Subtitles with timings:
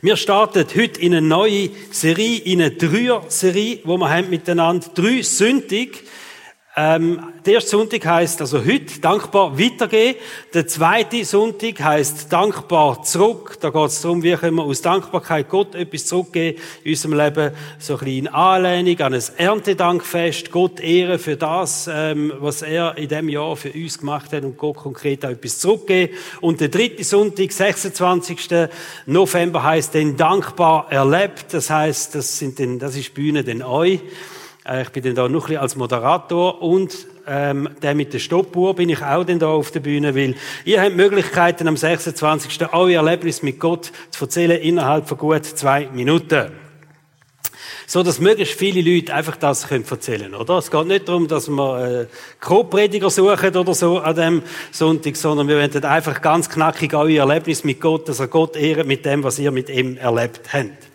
[0.00, 5.22] Wir starten heute in eine neue Serie, in eine Dreier-Serie, wo wir haben miteinander drei
[5.22, 6.04] Sündig
[6.80, 10.14] ähm, der erste Sonntag heißt also heute dankbar weitergehen.
[10.54, 13.56] Der zweite Sonntag heißt dankbar zurück.
[13.60, 17.50] Da geht es darum, wie können wir aus Dankbarkeit Gott etwas zurückgeben in unserem Leben.
[17.80, 20.52] So ein bisschen in Anlehnung an ein Erntedankfest.
[20.52, 24.56] Gott ehren für das, ähm, was er in dem Jahr für uns gemacht hat und
[24.56, 26.14] Gott konkret auch etwas zurückgeben.
[26.40, 28.68] Und der dritte Sonntag, 26.
[29.06, 31.46] November heißt dann dankbar erlebt.
[31.50, 34.00] Das heißt, das sind dann, das ist Bühne denn euch.
[34.68, 36.94] Äh, ich bin dann da noch ein bisschen als Moderator und
[37.26, 40.82] ähm, der mit der Stoppuhr bin ich auch dann da auf der Bühne, weil ihr
[40.82, 42.72] habt Möglichkeiten am 26.
[42.72, 46.52] euer Erlebnis mit Gott zu erzählen innerhalb von gut zwei Minuten.
[47.86, 50.58] So, dass möglichst viele Leute einfach das können erzählen, oder?
[50.58, 52.06] Es geht nicht darum, dass wir äh,
[52.38, 57.64] Co-Prediger suchen oder so an dem Sonntag, sondern wir wollen einfach ganz knackig euer Erlebnis
[57.64, 60.87] mit Gott, dass er Gott ehrt mit dem, was ihr mit ihm erlebt habt.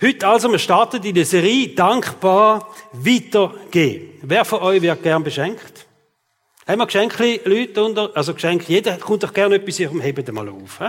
[0.00, 4.10] Heute also, wir starten in der Serie Dankbar weitergehen.
[4.22, 5.88] Wer von euch wird gern beschenkt?
[6.68, 10.48] Haben wir Geschenke, Leute unter, also Geschenke, jeder kommt doch gerne etwas, ich hebe mal
[10.50, 10.78] auf.
[10.78, 10.86] He?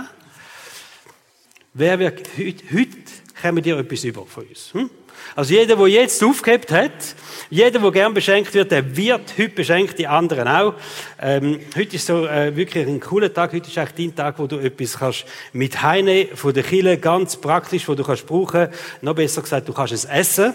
[1.74, 2.98] Wer wird, heute, heute
[3.42, 4.74] kommen dir etwas über von uns.
[4.74, 4.90] Hm?
[5.36, 6.92] Also jeder, der jetzt aufgehebt hat,
[7.50, 10.74] jeder, der gern beschenkt wird, der wird heute beschenkt, die anderen auch.
[11.20, 13.52] Ähm, heute ist so äh, wirklich ein cooler Tag.
[13.52, 17.36] Heute ist eigentlich dein Tag, wo du etwas kannst mit Heine von der Kille ganz
[17.36, 18.68] praktisch, wo du kannst brauchen.
[19.02, 20.52] Noch besser gesagt, du kannst es essen.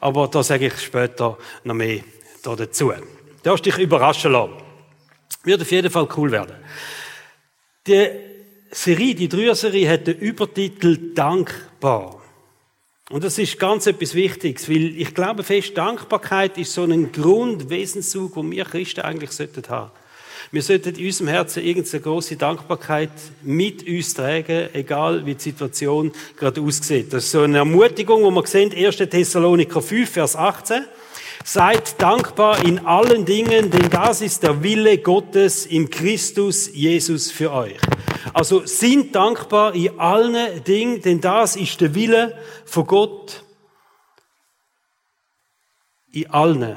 [0.00, 2.00] Aber da sage ich später noch mehr
[2.42, 2.90] da dazu.
[2.90, 3.02] Du
[3.42, 4.52] darfst dich überraschen lassen.
[5.42, 6.56] Wird auf jeden Fall cool werden.
[7.86, 8.08] Die
[8.70, 12.23] Serie, die Dreier-Serie hat den Übertitel Dankbar.
[13.10, 18.34] Und das ist ganz etwas Wichtiges, weil ich glaube fest, Dankbarkeit ist so ein Grundwesenszug,
[18.34, 19.90] den wir Christen eigentlich sollten haben.
[20.50, 23.10] Wir sollten in unserem Herzen irgendeine große Dankbarkeit
[23.42, 27.12] mit uns tragen, egal wie die Situation gerade aussieht.
[27.12, 28.96] Das ist so eine Ermutigung, wo wir sehen, 1.
[28.96, 30.84] Thessaloniker 5, Vers 18.
[31.44, 37.52] Seid dankbar in allen Dingen, denn das ist der Wille Gottes in Christus Jesus für
[37.52, 37.76] euch.
[38.32, 43.44] Also sind dankbar in allen Dingen, denn das ist der Wille von Gott
[46.12, 46.76] in allen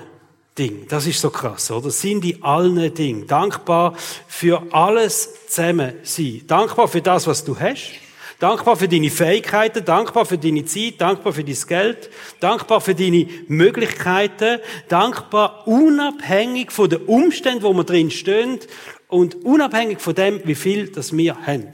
[0.57, 0.87] Dingen.
[0.89, 1.91] Das ist so krass, oder?
[1.91, 3.27] Sind in allen Dingen.
[3.27, 3.95] Dankbar
[4.27, 6.41] für alles zusammen sein.
[6.47, 7.91] Dankbar für das, was du hast.
[8.39, 13.27] Dankbar für deine Fähigkeiten, dankbar für deine Zeit, dankbar für dein Geld, dankbar für deine
[13.47, 14.59] Möglichkeiten,
[14.89, 18.59] dankbar unabhängig von den Umständen, wo wir drin stehen
[19.07, 21.67] und unabhängig von dem, wie viel das wir haben.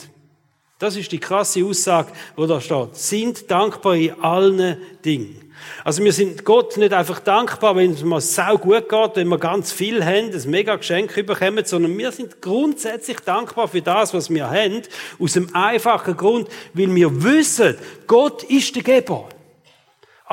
[0.79, 2.95] Das ist die krasse Aussage, wo da steht.
[2.95, 5.39] Sind dankbar in allen Dingen.
[5.83, 9.38] Also wir sind Gott nicht einfach dankbar, wenn es mal sau gut geht, wenn wir
[9.38, 14.29] ganz viel haben, ein mega Geschenk bekommen, sondern wir sind grundsätzlich dankbar für das, was
[14.29, 14.81] wir haben,
[15.19, 17.77] aus dem einfachen Grund, weil wir wissen,
[18.07, 19.29] Gott ist der Geber.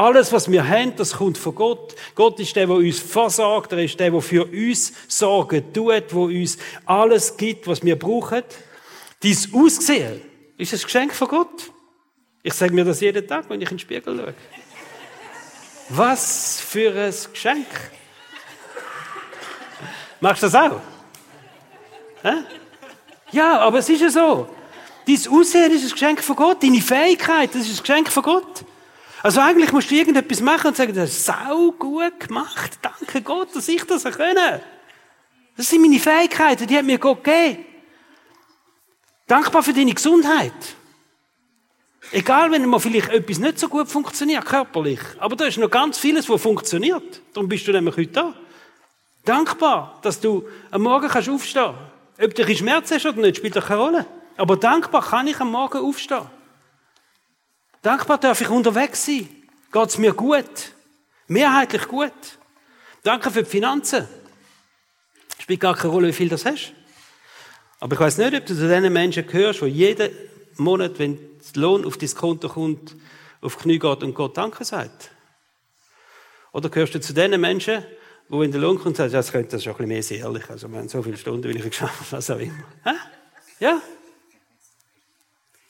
[0.00, 1.94] Alles, was wir haben, das kommt von Gott.
[2.14, 3.72] Gott ist der, der uns versorgt.
[3.72, 6.56] Er ist der, der für uns Sorgen tut, der uns
[6.86, 8.42] alles gibt, was wir brauchen.
[9.22, 10.22] Dies Aussehen
[10.56, 11.70] ist ein Geschenk von Gott.
[12.42, 14.34] Ich sage mir das jeden Tag, wenn ich in den Spiegel schaue.
[15.90, 17.66] Was für ein Geschenk.
[20.18, 20.80] Machst du das auch?
[22.22, 22.36] Hä?
[23.32, 24.48] Ja, aber es ist ja so.
[25.06, 26.62] Dein Aussehen ist ein Geschenk von Gott.
[26.62, 28.64] Deine Fähigkeit, das ist ein Geschenk von Gott.
[29.22, 32.78] Also eigentlich musst du irgendetwas machen und sagen, das ist sau gut gemacht.
[32.80, 34.60] Danke Gott, dass ich das können.
[35.56, 37.66] Das sind meine Fähigkeiten, die hat mir Gott gegeben.
[39.26, 40.52] Dankbar für deine Gesundheit.
[42.12, 45.00] Egal, wenn mal vielleicht etwas nicht so gut funktioniert, körperlich.
[45.18, 47.20] Aber da ist noch ganz vieles, was funktioniert.
[47.34, 48.34] Darum bist du nämlich heute da.
[49.24, 51.74] Dankbar, dass du am Morgen kannst aufstehen
[52.20, 54.06] Ob du Schmerzen hast oder nicht, spielt doch keine Rolle.
[54.36, 56.26] Aber dankbar kann ich am Morgen aufstehen.
[57.82, 59.28] Dankbar darf ich unterwegs sein.
[59.72, 60.72] Geht es mir gut?
[61.28, 62.12] Mehrheitlich gut.
[63.02, 64.06] Danke für die Finanzen.
[65.38, 66.72] Spielt gar keine Rolle, wie viel du hast.
[67.78, 70.10] Aber ich weiß nicht, ob du zu den Menschen gehörst, die jeden
[70.56, 72.94] Monat, wenn der Lohn auf dein Konto kommt,
[73.40, 75.10] auf die Knie geht und Gott Danke sagt.
[76.52, 77.82] Oder gehörst du zu den Menschen,
[78.28, 80.50] wo in der Lohn kommt und sagt, das könnte das schon ein bisschen mehr ehrlich.
[80.50, 82.64] Also, wir haben so viele Stunden, will ich geschafft, was auch immer.
[83.60, 83.80] Ja?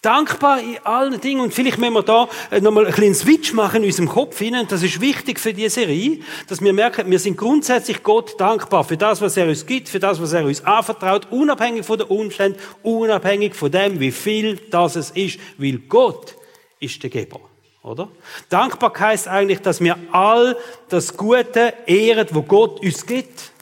[0.03, 1.41] Dankbar in allen Dingen.
[1.43, 4.67] Und vielleicht müssen wir da äh, nochmal ein bisschen Switch machen in unserem Kopf hinein.
[4.67, 8.97] Das ist wichtig für diese Serie, dass wir merken, wir sind grundsätzlich Gott dankbar für
[8.97, 12.59] das, was er uns gibt, für das, was er uns anvertraut, unabhängig von den Umständen,
[12.83, 15.39] unabhängig von dem, wie viel das es ist.
[15.59, 16.35] Weil Gott
[16.79, 17.41] ist der Geber.
[17.83, 18.09] Oder?
[18.49, 20.57] Dankbarkeit heißt eigentlich, dass wir all
[20.89, 23.53] das Gute ehren, wo Gott uns gibt.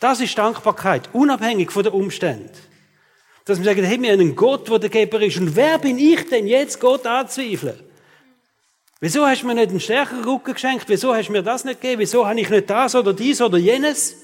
[0.00, 2.50] Das ist Dankbarkeit, unabhängig von den Umständen.
[3.46, 5.38] Dass wir sagen, hey, wir haben einen Gott, der der Geber ist.
[5.38, 7.80] Und wer bin ich denn jetzt, Gott anzweifeln?
[8.98, 10.88] Wieso hast du mir nicht einen stärkeren Rücken geschenkt?
[10.88, 12.00] Wieso hast du mir das nicht gegeben?
[12.00, 14.16] Wieso habe ich nicht das oder dies oder jenes?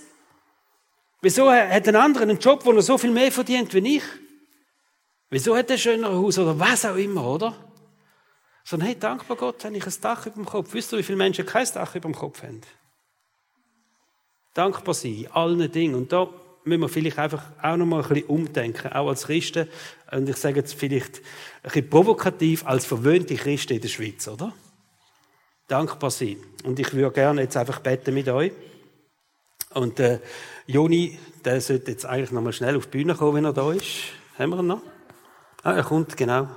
[1.20, 4.02] Wieso hat ein anderer einen Job, wo er so viel mehr verdient wie ich?
[5.30, 7.54] Wieso hat er ein schöneres Haus oder was auch immer, oder?
[8.64, 10.74] Sondern hey, dankbar Gott, habe ich ein Dach über dem Kopf.
[10.74, 12.60] Wisst ihr, wie viele Menschen kein Dach über dem Kopf haben?
[14.52, 15.94] Dankbar sein in allen Dingen.
[15.94, 16.28] Und da
[16.64, 19.68] müssen wir vielleicht einfach auch noch mal ein bisschen umdenken, auch als Christen.
[20.10, 24.52] Und ich sage jetzt vielleicht ein bisschen provokativ, als verwöhnte Christen in der Schweiz, oder?
[25.68, 26.36] Dankbar sein.
[26.64, 28.52] Und ich würde gerne jetzt einfach beten mit euch.
[29.74, 30.20] Und äh,
[30.66, 33.72] Joni, der sollte jetzt eigentlich noch mal schnell auf die Bühne kommen, wenn er da
[33.72, 33.86] ist.
[34.38, 34.82] Haben wir ihn noch?
[35.62, 36.48] Ah, er kommt, genau.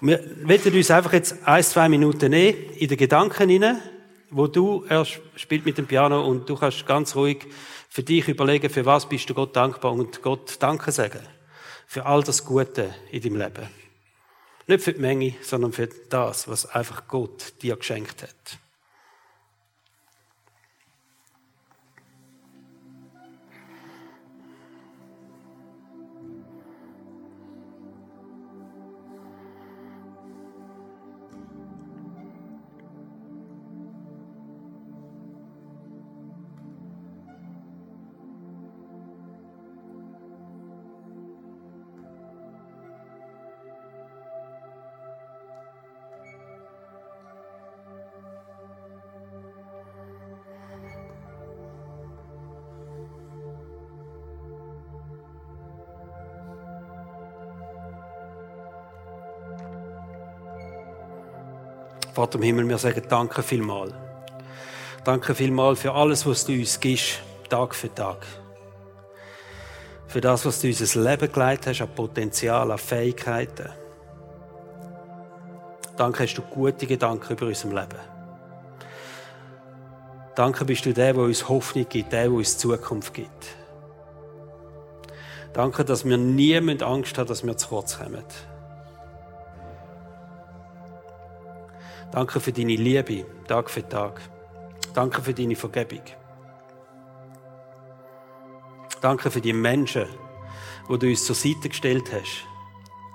[0.00, 3.82] Wir werden uns einfach jetzt ein, zwei Minuten nehmen, in den Gedanken hinein,
[4.30, 7.46] wo du, er spielt mit dem Piano und du kannst ganz ruhig
[7.90, 11.20] für dich überlegen, für was bist du Gott dankbar und Gott Danke sagen.
[11.86, 13.68] Für all das Gute in deinem Leben.
[14.68, 18.58] Nicht für die Menge, sondern für das, was einfach Gott dir geschenkt hat.
[62.20, 63.94] Vater im Himmel, wir sagen Danke vielmal.
[65.04, 67.18] Danke vielmal für alles, was du uns gibst,
[67.48, 68.26] Tag für Tag.
[70.06, 73.70] Für das, was du unser Leben geleitet hast, an Potenzial, an Fähigkeiten.
[75.96, 78.00] Danke hast du gute Gedanken über unser Leben.
[80.34, 83.46] Danke bist du der, der uns Hoffnung gibt, der, der uns Zukunft gibt.
[85.54, 88.24] Danke, dass wir niemand Angst haben, dass wir zu kurz kommen.
[92.12, 94.20] Danke für deine Liebe, Tag für Tag.
[94.94, 96.02] Danke für deine Vergebung.
[99.00, 100.06] Danke für die Menschen,
[100.88, 102.44] wo du uns zur Seite gestellt hast.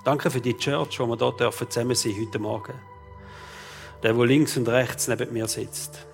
[0.06, 2.74] Danke für die Church, wo wir dort dürfen zusammen sein heute Morgen.
[4.02, 6.06] Der, wo links und rechts neben mir sitzt.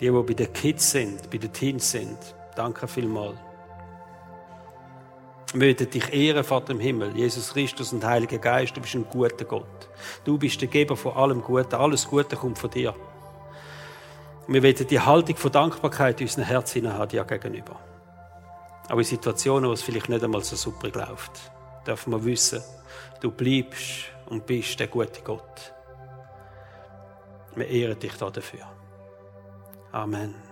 [0.00, 2.18] Die, wo bei den Kids sind, bei den Teens sind.
[2.54, 3.45] Danke vielmals
[5.56, 9.44] möchten dich ehren, Vater im Himmel, Jesus Christus und Heiliger Geist, du bist ein guter
[9.44, 9.88] Gott.
[10.24, 11.74] Du bist der Geber von allem Guten.
[11.74, 12.94] Alles Gute kommt von dir.
[14.48, 17.80] wir wollen die Haltung von Dankbarkeit in unseren Herzen haben, dir gegenüber.
[18.88, 21.50] Auch in Situationen, wo es vielleicht nicht einmal so super läuft,
[21.86, 22.62] dürfen wir wissen,
[23.20, 25.72] du bleibst und bist der gute Gott.
[27.56, 28.66] Wir ehren dich dafür.
[29.92, 30.45] Amen.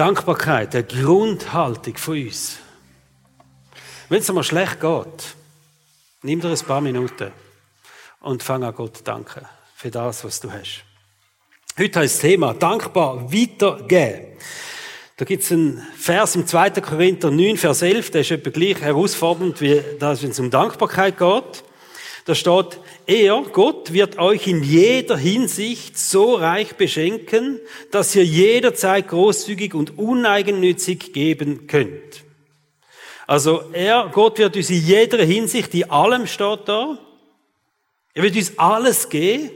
[0.00, 2.56] Dankbarkeit, eine Grundhaltung von uns.
[4.08, 5.36] Wenn es einmal schlecht geht,
[6.22, 7.30] nimm dir ein paar Minuten
[8.20, 9.44] und fang an Gott zu danken
[9.76, 10.84] für das, was du hast.
[11.78, 14.38] Heute heißt das Thema dankbar weitergeben.
[15.18, 16.70] Da gibt es einen Vers im 2.
[16.80, 21.18] Korinther 9, Vers 11, der ist etwa gleich herausfordernd wie das, wenn es um Dankbarkeit
[21.18, 21.62] geht.
[22.30, 27.58] Da steht, er, Gott, wird euch in jeder Hinsicht so reich beschenken,
[27.90, 32.22] dass ihr jederzeit großzügig und uneigennützig geben könnt.
[33.26, 36.98] Also er, Gott wird uns in jeder Hinsicht, in allem steht da,
[38.14, 39.50] er wird uns alles geben.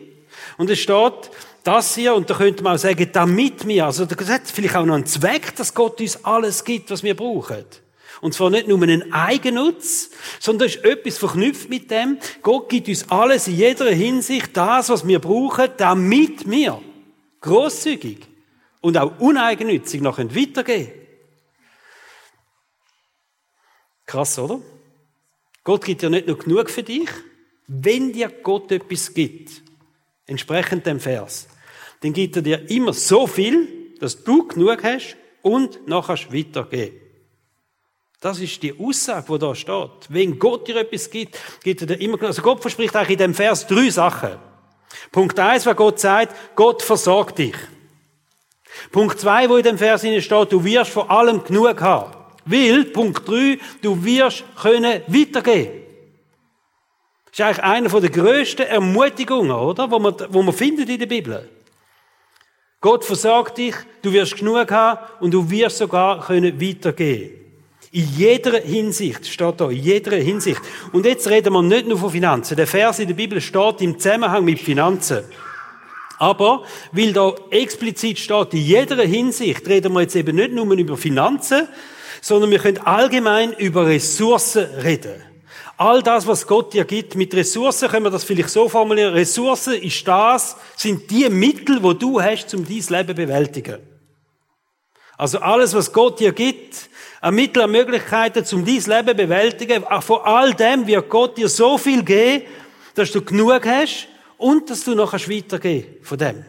[0.59, 1.31] Und es steht,
[1.63, 4.85] das hier, und da könnte man auch sagen, damit wir, also da hat vielleicht auch
[4.85, 7.67] noch einen Zweck, dass Gott uns alles gibt, was wir brauchen.
[8.25, 10.09] Und zwar nicht nur einen Eigennutz,
[10.41, 12.19] sondern ist etwas verknüpft mit dem.
[12.41, 16.81] Gott gibt uns alles in jeder Hinsicht das, was wir brauchen, damit wir
[17.43, 18.21] großzügig
[18.81, 20.91] und auch uneigennützig noch weitergehen
[24.07, 24.63] Krass, oder?
[25.63, 27.11] Gott gibt dir nicht nur genug für dich,
[27.67, 29.61] wenn dir Gott etwas gibt,
[30.25, 31.47] entsprechend dem Vers,
[32.01, 37.04] dann gibt er dir immer so viel, dass du genug hast und nachher weitergehen.
[38.25, 39.91] Das ist die Aussage, die da steht.
[40.09, 43.35] Wenn Gott dir etwas gibt, gibt er dir immer, also Gott verspricht eigentlich in dem
[43.35, 44.31] Vers drei Sachen.
[45.13, 47.55] Punkt eins, wenn Gott sagt, Gott versorgt dich.
[48.91, 52.15] Punkt zwei, wo in dem Vers steht, du wirst vor allem genug haben.
[52.47, 55.83] Weil, Punkt drei, du wirst können weitergehen.
[57.27, 59.91] Das ist eigentlich eine der grössten Ermutigungen, oder?
[59.91, 61.47] Wo man, wo man findet in der Bibel.
[62.81, 67.44] Gott versorgt dich, du wirst genug haben und du wirst sogar können weitergehen.
[67.95, 70.61] In jeder Hinsicht steht da, in jeder Hinsicht.
[70.91, 72.57] Und jetzt reden wir nicht nur von Finanzen.
[72.57, 75.23] Der Vers in der Bibel steht im Zusammenhang mit Finanzen.
[76.19, 80.97] Aber, weil da explizit steht, in jeder Hinsicht, reden wir jetzt eben nicht nur über
[80.97, 81.69] Finanzen,
[82.21, 85.23] sondern wir können allgemein über Ressourcen reden.
[85.77, 89.13] All das, was Gott dir gibt, mit Ressourcen können wir das vielleicht so formulieren.
[89.13, 93.94] Ressourcen ist das, sind die Mittel, wo du hast, um dein Leben zu bewältigen.
[95.17, 96.89] Also alles, was Gott dir gibt,
[97.21, 101.49] an Mittel, an Möglichkeiten, um dein Leben zu bewältigen, von all dem wird Gott dir
[101.49, 102.45] so viel geben,
[102.95, 106.45] dass du genug hast und dass du noch weitergehen von dem.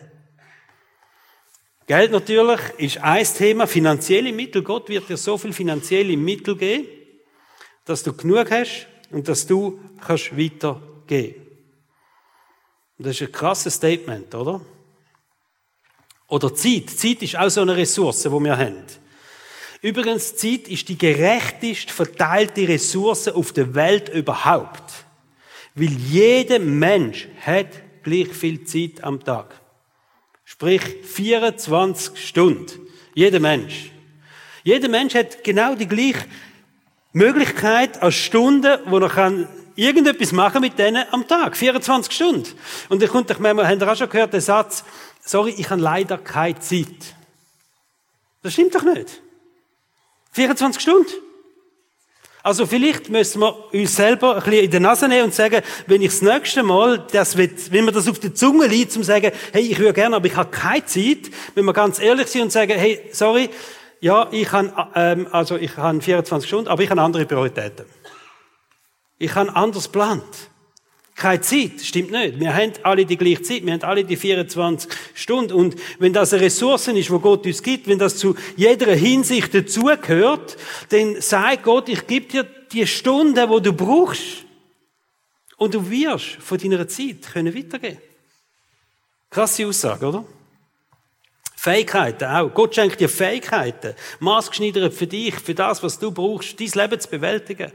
[1.88, 4.63] Geld natürlich ist ein Thema, finanzielle Mittel.
[4.63, 6.88] Gott wird dir so viel finanzielle Mittel geben,
[7.86, 11.36] dass du genug hast und dass du kannst weitergehen.
[12.98, 14.62] Das ist ein krasses Statement, oder?
[16.27, 16.89] Oder Zeit.
[16.89, 18.84] Zeit ist auch so eine Ressource, die wir haben.
[19.82, 25.05] Übrigens, Zeit ist die gerechtest verteilte Ressource auf der Welt überhaupt.
[25.75, 27.67] Weil jeder Mensch hat
[28.01, 29.53] gleich viel Zeit am Tag.
[30.44, 32.88] Sprich 24 Stunden.
[33.13, 33.91] Jeder Mensch.
[34.63, 36.25] Jeder Mensch hat genau die gleiche
[37.13, 41.55] Möglichkeit als Stunde, wo er kann irgendetwas machen mit denen am Tag.
[41.58, 42.50] 24 Stunden.
[42.89, 44.84] Und ich konnte, manchmal, habt ihr auch schon gehört, den Satz,
[45.25, 47.15] sorry, ich habe leider keine Zeit.
[48.41, 49.22] Das stimmt doch nicht.
[50.32, 51.12] 24 Stunden.
[52.44, 56.03] Also vielleicht müssen wir uns selber ein bisschen in die Nase nehmen und sagen, wenn
[56.03, 59.32] ich das nächste Mal, das wird, wenn mir das auf die Zunge liegt, zum sagen,
[59.51, 62.51] hey, ich würde gerne, aber ich habe keine Zeit, wenn wir ganz ehrlich sind und
[62.51, 63.50] sagen, hey, sorry,
[64.00, 67.86] ja, ich habe, ähm, also ich habe 24 Stunden, aber ich habe andere Prioritäten.
[69.17, 70.51] Ich habe anders geplant.
[71.15, 72.41] Keine Zeit, stimmt nicht.
[72.41, 75.53] Wir haben alle die gleiche Zeit, wir haben alle die 24 Stunden.
[75.53, 79.53] Und wenn das eine Ressource ist, wo Gott uns gibt, wenn das zu jeder Hinsicht
[79.53, 80.57] dazugehört,
[80.89, 84.43] dann sagt Gott, ich gebe dir die Stunden, wo du brauchst.
[85.55, 87.98] Und du wirst von deiner Zeit können weitergehen.
[89.29, 90.25] Krasse Aussage, oder?
[91.55, 92.53] Fähigkeiten auch.
[92.53, 93.95] Gott schenkt dir Fähigkeiten.
[94.19, 97.72] Maßgeschneidert für dich, für das, was du brauchst, dein Leben zu bewältigen.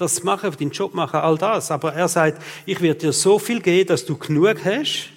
[0.00, 1.70] Das machen, deinen Job machen, all das.
[1.70, 5.10] Aber er sagt, ich werde dir so viel geben, dass du genug hast.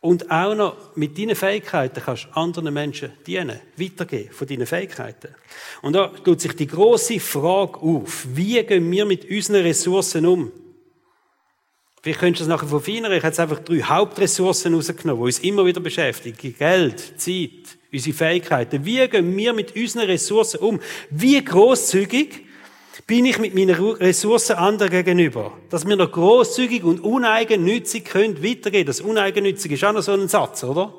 [0.00, 5.28] Und auch noch mit deinen Fähigkeiten kannst anderen Menschen dienen, weitergehen von deinen Fähigkeiten.
[5.80, 8.26] Und da tut sich die große Frage auf.
[8.34, 10.52] Wie gehen wir mit unseren Ressourcen um?
[12.02, 13.12] Wie könntest du das nachher verfeinern?
[13.12, 16.54] Ich habe jetzt einfach drei Hauptressourcen rausgenommen, die uns immer wieder beschäftigen.
[16.58, 18.84] Geld, Zeit, unsere Fähigkeiten.
[18.84, 20.80] Wie gehen wir mit unseren Ressourcen um?
[21.08, 22.44] Wie großzügig
[23.02, 25.52] bin ich mit meinen Ressourcen anderen gegenüber?
[25.70, 28.86] Dass wir noch großzügig und uneigennützig können weitergehen.
[28.86, 30.92] Das Uneigennützig ist auch noch so ein Satz, oder?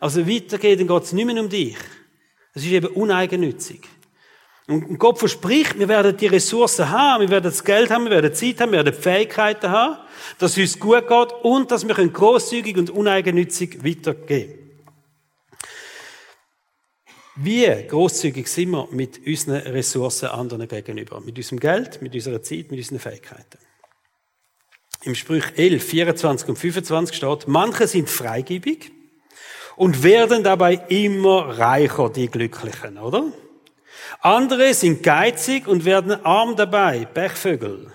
[0.00, 1.76] Also weitergehen, dann geht es nicht mehr um dich.
[2.54, 3.80] Das ist eben uneigennützig.
[4.68, 8.32] Und Gott verspricht, wir werden die Ressourcen haben, wir werden das Geld haben, wir werden
[8.32, 9.98] Zeit haben, wir werden Fähigkeiten haben,
[10.38, 14.61] dass es uns gut geht und dass wir großzügig und uneigennützig weitergehen.
[17.34, 21.20] Wie großzügig sind wir mit unseren Ressourcen anderen gegenüber?
[21.20, 23.58] Mit unserem Geld, mit unserer Zeit, mit unseren Fähigkeiten.
[25.04, 28.92] Im Sprüch 11, 24 und 25 steht, manche sind freigebig
[29.76, 33.32] und werden dabei immer reicher, die Glücklichen, oder?
[34.20, 37.90] Andere sind geizig und werden arm dabei, Pechvögel.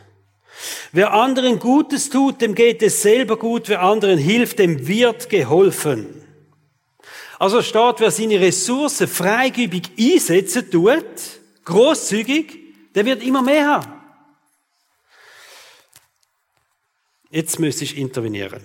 [0.92, 6.27] Wer anderen Gutes tut, dem geht es selber gut, wer anderen hilft, dem wird geholfen.
[7.40, 11.06] Also steht, wer seine Ressourcen freigebig einsetzen tut,
[11.66, 13.94] großzügig, der wird immer mehr haben.
[17.30, 18.62] Jetzt müsste ich intervenieren.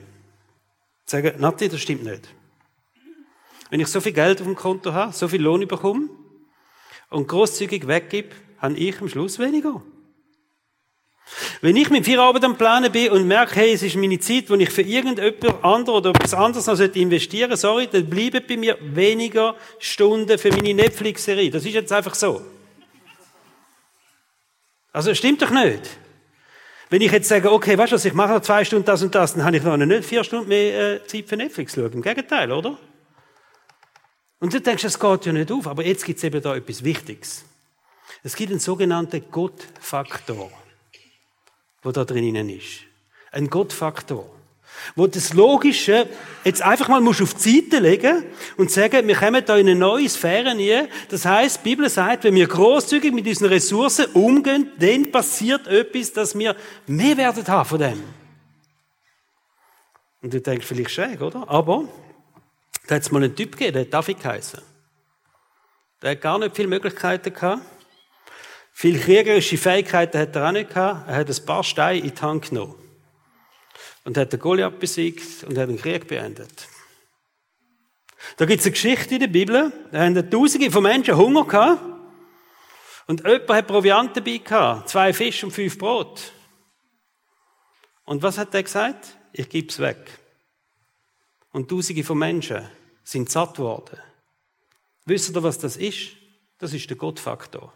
[1.04, 2.28] Sagen, Nati, das stimmt nicht.
[3.68, 6.08] Wenn ich so viel Geld auf dem Konto habe, so viel Lohn bekomme,
[7.10, 9.82] und großzügig weggebe, habe ich am Schluss weniger.
[11.60, 14.50] Wenn ich mit vier Abend am Planen bin und merke, hey, es ist meine Zeit,
[14.50, 18.56] wo ich für irgendjemand anderes oder etwas anderes noch investieren sollte, sorry, dann bleiben bei
[18.56, 21.50] mir weniger Stunden für meine Netflix-Serie.
[21.50, 22.42] Das ist jetzt einfach so.
[24.92, 25.88] Also, stimmt doch nicht.
[26.90, 29.14] Wenn ich jetzt sage, okay, weißt du was, ich mache noch zwei Stunden das und
[29.14, 31.92] das, dann habe ich noch nicht vier Stunden mehr äh, Zeit für Netflix schauen.
[31.92, 32.76] Im Gegenteil, oder?
[34.40, 36.84] Und du denkst, es geht ja nicht auf, aber jetzt gibt es eben da etwas
[36.84, 37.46] Wichtiges.
[38.22, 40.50] Es gibt einen sogenannten Gottfaktor,
[41.84, 42.80] der da drinnen ist.
[43.30, 44.28] Ein Gottfaktor.
[44.96, 46.08] Wo das Logische
[46.44, 48.24] jetzt einfach mal musst auf die Seite legen
[48.56, 50.88] und sagen, wir kommen da in eine neue Sphäre rein.
[51.08, 56.12] Das heißt, die Bibel sagt, wenn wir großzügig mit unseren Ressourcen umgehen, dann passiert etwas,
[56.12, 58.02] dass wir mehr werden haben von dem.
[60.22, 61.48] Und du denkst vielleicht schräg, oder?
[61.48, 61.88] Aber
[62.86, 64.60] Da hat es mal einen Typ gegeben, der hat David geheißen.
[66.00, 67.62] Der hat gar nicht viele Möglichkeiten gehabt.
[68.72, 71.08] Viele kriegerische Fähigkeiten hat er auch nicht gehabt.
[71.08, 72.74] Er hat ein paar Steine in die Hand genommen.
[74.04, 76.68] Und hat den Goliath besiegt und hat den Krieg beendet.
[78.36, 79.72] Da gibt es eine Geschichte in der Bibel.
[79.92, 81.80] Da haben Tausende von Menschen Hunger gehabt.
[83.06, 84.88] Und jemand hat Proviant dabei gehabt.
[84.88, 86.32] Zwei Fische und fünf Brot.
[88.04, 89.16] Und was hat er gesagt?
[89.32, 90.18] Ich gebe es weg.
[91.52, 92.68] Und Tausende von Menschen
[93.04, 93.98] sind satt worden.
[95.04, 96.16] Wisst ihr, was das ist?
[96.58, 97.72] Das ist der Gottfaktor.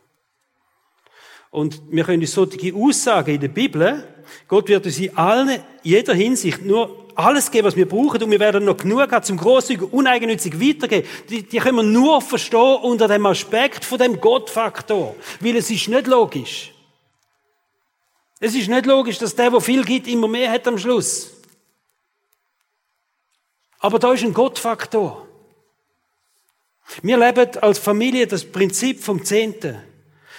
[1.57, 4.07] Und wir können solche Aussagen in der Bibel,
[4.47, 8.41] Gott wird uns in allen, jeder Hinsicht nur alles geben, was wir brauchen, und wir
[8.41, 11.09] werden noch genug haben, zum grosszügig, uneigennützig weitergeben.
[11.31, 15.17] Die, die können wir nur verstehen unter dem Aspekt von dem Gottfaktor.
[15.41, 16.75] Weil es ist nicht logisch.
[18.39, 21.31] Es ist nicht logisch, dass der, der viel gibt, immer mehr hat am Schluss.
[23.79, 25.27] Aber da ist ein Gottfaktor.
[27.01, 29.96] Wir leben als Familie das Prinzip vom Zehnten.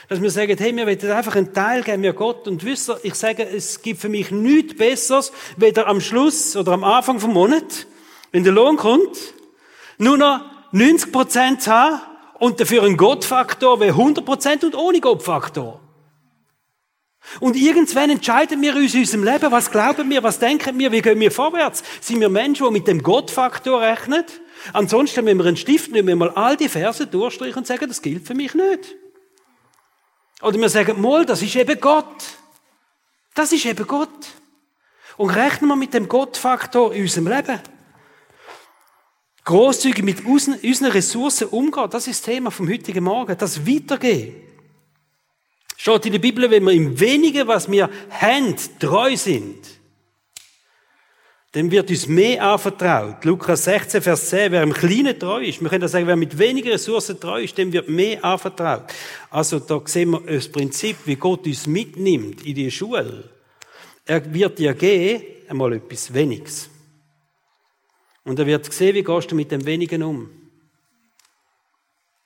[0.08, 2.48] Dass wir sagen, hey, wir wollen einfach einen Teil geben, mir Gott.
[2.48, 6.72] Und wisst ihr, ich sage, es gibt für mich nichts Besseres, weder am Schluss oder
[6.72, 7.88] am Anfang vom Monat,
[8.32, 9.18] wenn der Lohn kommt,
[9.98, 12.02] nur noch 90 Prozent zu haben
[12.40, 15.82] und dafür einen Gottfaktor wie 100 Prozent und ohne Gottfaktor.
[17.42, 21.02] Und irgendwann entscheiden wir uns in unserem Leben, was glauben wir, was denken wir, wie
[21.02, 21.84] gehen wir vorwärts?
[22.00, 24.24] Sind wir Menschen, die mit dem Gottfaktor rechnen?
[24.72, 28.02] Ansonsten, wenn wir einen Stift nehmen, wir mal all die Verse durchstreichen und sagen, das
[28.02, 28.96] gilt für mich nicht.
[30.42, 32.24] Oder wir sagen, mal, das ist eben Gott.
[33.34, 34.28] Das ist eben Gott.
[35.18, 37.60] Und rechnen wir mit dem Gottfaktor in unserem Leben.
[39.44, 43.38] Großzügig mit unseren Ressourcen umgehen, das ist das Thema vom heutigen Morgen.
[43.38, 44.36] Das Weitergehen.
[45.78, 49.77] Steht in der Bibel, wenn wir im Wenigen, was wir haben, treu sind,
[51.58, 53.26] dann wird uns mehr anvertraut.
[53.26, 56.38] Lukas 16, Vers 10, wer im Kleinen treu ist, wir können das sagen, wer mit
[56.38, 58.84] weniger Ressourcen treu ist, dem wird mehr anvertraut.
[59.32, 63.32] Also da sehen wir das Prinzip, wie Gott uns mitnimmt in die Schule.
[64.06, 66.70] Er wird dir geben, einmal etwas Weniges.
[68.24, 70.30] Und er wird sehen, wie gehst du mit dem Wenigen um.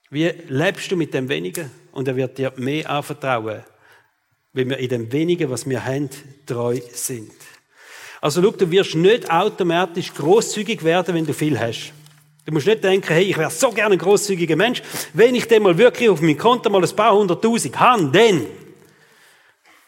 [0.09, 1.71] Wie lebst du mit dem Wenigen?
[1.93, 3.63] Und er wird dir mehr anvertrauen,
[4.51, 6.09] wenn wir in dem Wenigen, was wir haben,
[6.45, 7.31] treu sind.
[8.21, 11.91] Also schau, du wirst nicht automatisch großzügig werden, wenn du viel hast.
[12.45, 14.83] Du musst nicht denken, hey, ich wäre so gerne ein großzügiger Mensch.
[15.13, 18.45] Wenn ich dem mal wirklich auf meinem Konto mal ein paar hunderttausend habe, dann,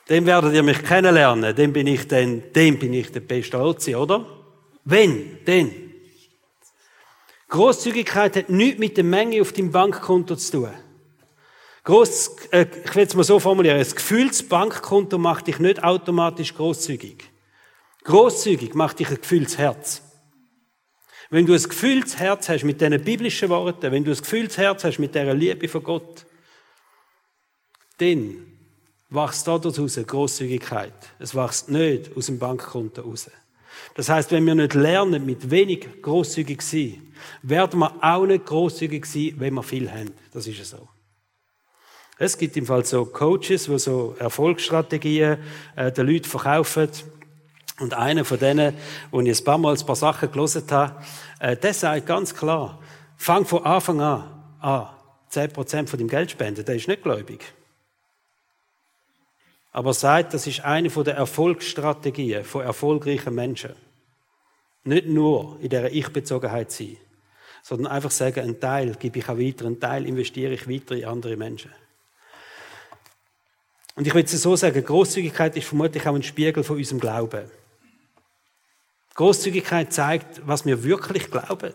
[0.08, 1.56] dann werdet ihr mich kennenlernen.
[1.56, 4.26] Dann bin ich dann, dann bin ich der beste Ozi, oder?
[4.84, 5.72] Wenn, dann.
[7.50, 10.70] Großzügigkeit hat nichts mit der Menge auf deinem Bankkonto zu tun.
[11.84, 17.33] Gross, äh, ich will es mal so formulieren, das Gefühlsbankkonto macht dich nicht automatisch großzügig.
[18.04, 20.02] Großzügig macht dich ein Gefühlsherz.
[21.30, 25.16] Wenn du ein Gefühlsherz hast mit diesen biblischen Worten, wenn du ein Gefühlsherz hast mit
[25.16, 26.26] dieser Liebe von Gott,
[27.98, 28.46] dann
[29.10, 30.94] wächst daraus Großzügigkeit.
[31.20, 33.30] Es wächst nicht aus dem Bankkonto raus.
[33.96, 38.46] Das heißt, wenn wir nicht lernen, mit wenig großzügig zu sein, werden wir auch nicht
[38.46, 40.12] großzügig sein, wenn wir viel haben.
[40.32, 40.88] Das ist so.
[42.18, 45.38] Es gibt im Fall so Coaches, die so Erfolgsstrategien
[45.76, 46.90] äh, den Leuten verkaufen.
[47.80, 48.76] Und einer von denen,
[49.12, 51.04] wo ich ein paar Mal ein paar Sachen gelesen habe,
[51.40, 52.80] äh, der sagt ganz klar,
[53.18, 54.90] fang von Anfang an an,
[55.32, 57.44] 10% von dem Geld spenden, der ist nicht gläubig.
[59.72, 63.74] Aber sagt, das ist eine von der Erfolgsstrategien von erfolgreichen Menschen.
[64.84, 66.98] Nicht nur in der Ich-Bezogenheit sein,
[67.64, 71.06] sondern einfach sagen, einen Teil gebe ich auch weiter, einen Teil investiere ich weiter in
[71.06, 71.72] andere Menschen.
[73.96, 77.50] Und ich würde es so sagen, Großzügigkeit ist vermutlich auch ein Spiegel von unserem Glauben.
[79.16, 81.74] Großzügigkeit zeigt, was wir wirklich glauben.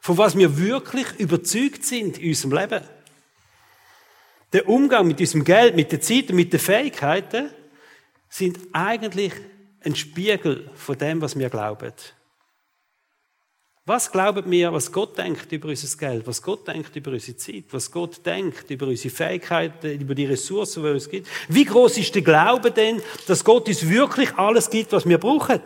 [0.00, 2.84] Von was wir wirklich überzeugt sind in unserem Leben.
[4.52, 7.50] Der Umgang mit unserem Geld, mit der Zeit und mit den Fähigkeiten
[8.28, 9.32] sind eigentlich
[9.82, 11.92] ein Spiegel von dem, was wir glauben.
[13.86, 17.64] Was glauben wir, was Gott denkt über unser Geld, was Gott denkt über unsere Zeit,
[17.70, 21.28] was Gott denkt über unsere Fähigkeiten, über die Ressourcen, die es gibt?
[21.48, 25.60] Wie groß ist der Glaube denn, dass Gott uns wirklich alles gibt, was wir brauchen?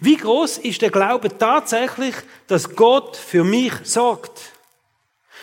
[0.00, 2.14] Wie groß ist der Glaube tatsächlich,
[2.46, 4.52] dass Gott für mich sorgt?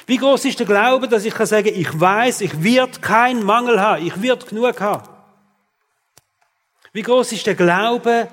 [0.05, 3.81] Wie groß ist der Glaube, dass ich kann sagen, ich weiß, ich wird keinen Mangel
[3.81, 5.09] haben, ich wird genug haben?
[6.93, 8.29] Wie groß ist der Glaube,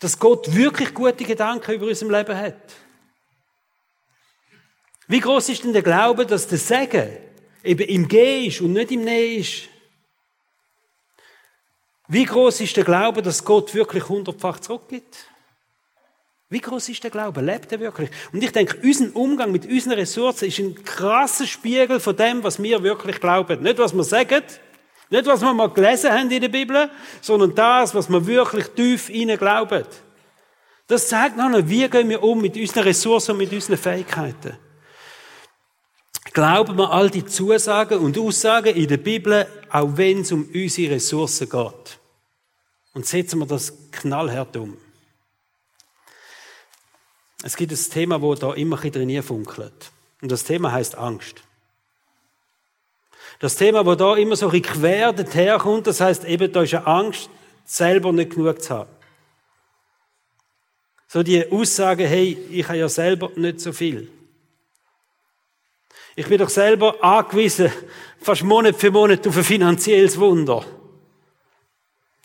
[0.00, 2.74] dass Gott wirklich gute Gedanken über unserem Leben hat?
[5.08, 7.16] Wie groß ist denn der Glaube, dass der Segen
[7.62, 9.68] eben im Gehen ist und nicht im Nähen ist?
[12.08, 15.30] Wie groß ist der Glaube, dass Gott wirklich hundertfach zurückgibt?
[16.50, 17.40] Wie groß ist der Glaube?
[17.40, 18.10] Lebt er wirklich?
[18.32, 22.62] Und ich denke, unser Umgang mit unseren Ressourcen ist ein krasser Spiegel von dem, was
[22.62, 23.62] wir wirklich glauben.
[23.62, 24.42] Nicht, was wir sagen,
[25.10, 26.90] nicht, was wir mal gelesen haben in der Bibel,
[27.20, 29.84] sondern das, was wir wirklich tief ihnen glauben.
[30.86, 34.58] Das zeigt noch, wie gehen wir um mit unseren Ressourcen und mit unseren Fähigkeiten.
[36.34, 40.96] Glauben wir all die Zusagen und Aussagen in der Bibel, auch wenn es um unsere
[40.96, 41.98] Ressourcen geht.
[42.92, 44.76] Und setzen wir das knallhart um.
[47.44, 49.92] Es gibt ein Thema, wo da immer ein drin funkelt.
[50.22, 51.44] Und das Thema heißt Angst.
[53.38, 56.86] Das Thema, wo da immer so ein quer daherkommt, das heißt eben, da ist eine
[56.86, 57.30] Angst,
[57.64, 58.90] selber nicht genug zu haben.
[61.06, 64.10] So die Aussage, hey, ich habe ja selber nicht so viel.
[66.16, 67.72] Ich bin doch selber angewiesen,
[68.20, 70.64] fast Monat für Monat auf ein finanzielles Wunder.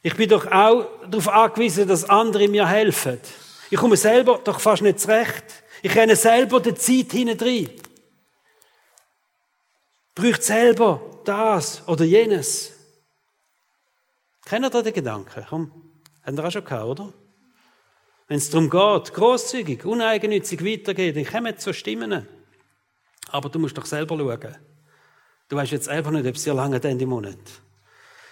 [0.01, 3.19] Ich bin doch auch darauf angewiesen, dass andere mir helfen.
[3.69, 5.43] Ich komme selber doch fast nicht zurecht.
[5.81, 7.69] Ich renne selber die Zeit hinein.
[10.15, 12.73] Braucht selber das oder jenes.
[14.45, 15.45] Kennt ihr den Gedanken?
[15.49, 15.71] Komm,
[16.23, 17.13] habt ihr auch schon gehabt, oder?
[18.27, 22.27] Wenn es darum geht, grosszügig, uneigennützig weitergehen, dann kommen so Stimmen.
[23.31, 24.55] Aber du musst doch selber schauen.
[25.47, 27.37] Du weißt jetzt einfach nicht, ob es dir lange Ende Monat.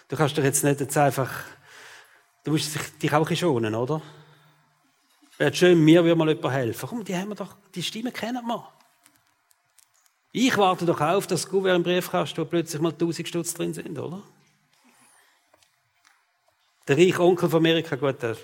[0.07, 1.31] Du kannst doch jetzt nicht jetzt einfach,
[2.43, 4.01] du musst dich auch schonen, oder?
[5.37, 6.87] Wäre schön, mir würde mal jemand helfen.
[6.89, 8.67] Komm, die haben wir doch, die Stimme kennen wir.
[10.31, 13.97] Ich warte doch auf, dass Gouverneur im Briefkasten, wo plötzlich mal 1000 Stutz drin sind,
[13.97, 14.21] oder?
[16.87, 18.37] Der reiche Onkel von Amerika, gut, der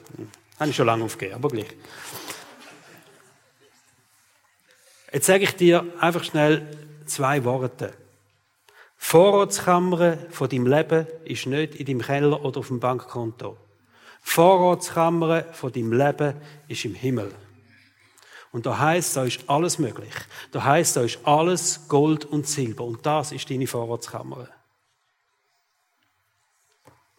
[0.59, 1.75] habe ich schon lange aufgegeben, aber gleich.
[5.13, 6.67] Jetzt sage ich dir einfach schnell
[7.05, 7.93] zwei Worte.
[8.97, 13.55] Vorratskammer von deinem Leben ist nicht in deinem Keller oder auf dem Bankkonto.
[14.23, 16.33] Vorratskammer von deinem Leben
[16.67, 17.31] ist im Himmel.
[18.51, 20.13] Und da heißt, da ist alles möglich.
[20.51, 22.83] Da heißt, da ist alles Gold und Silber.
[22.83, 24.47] Und das ist deine Vorratskammer.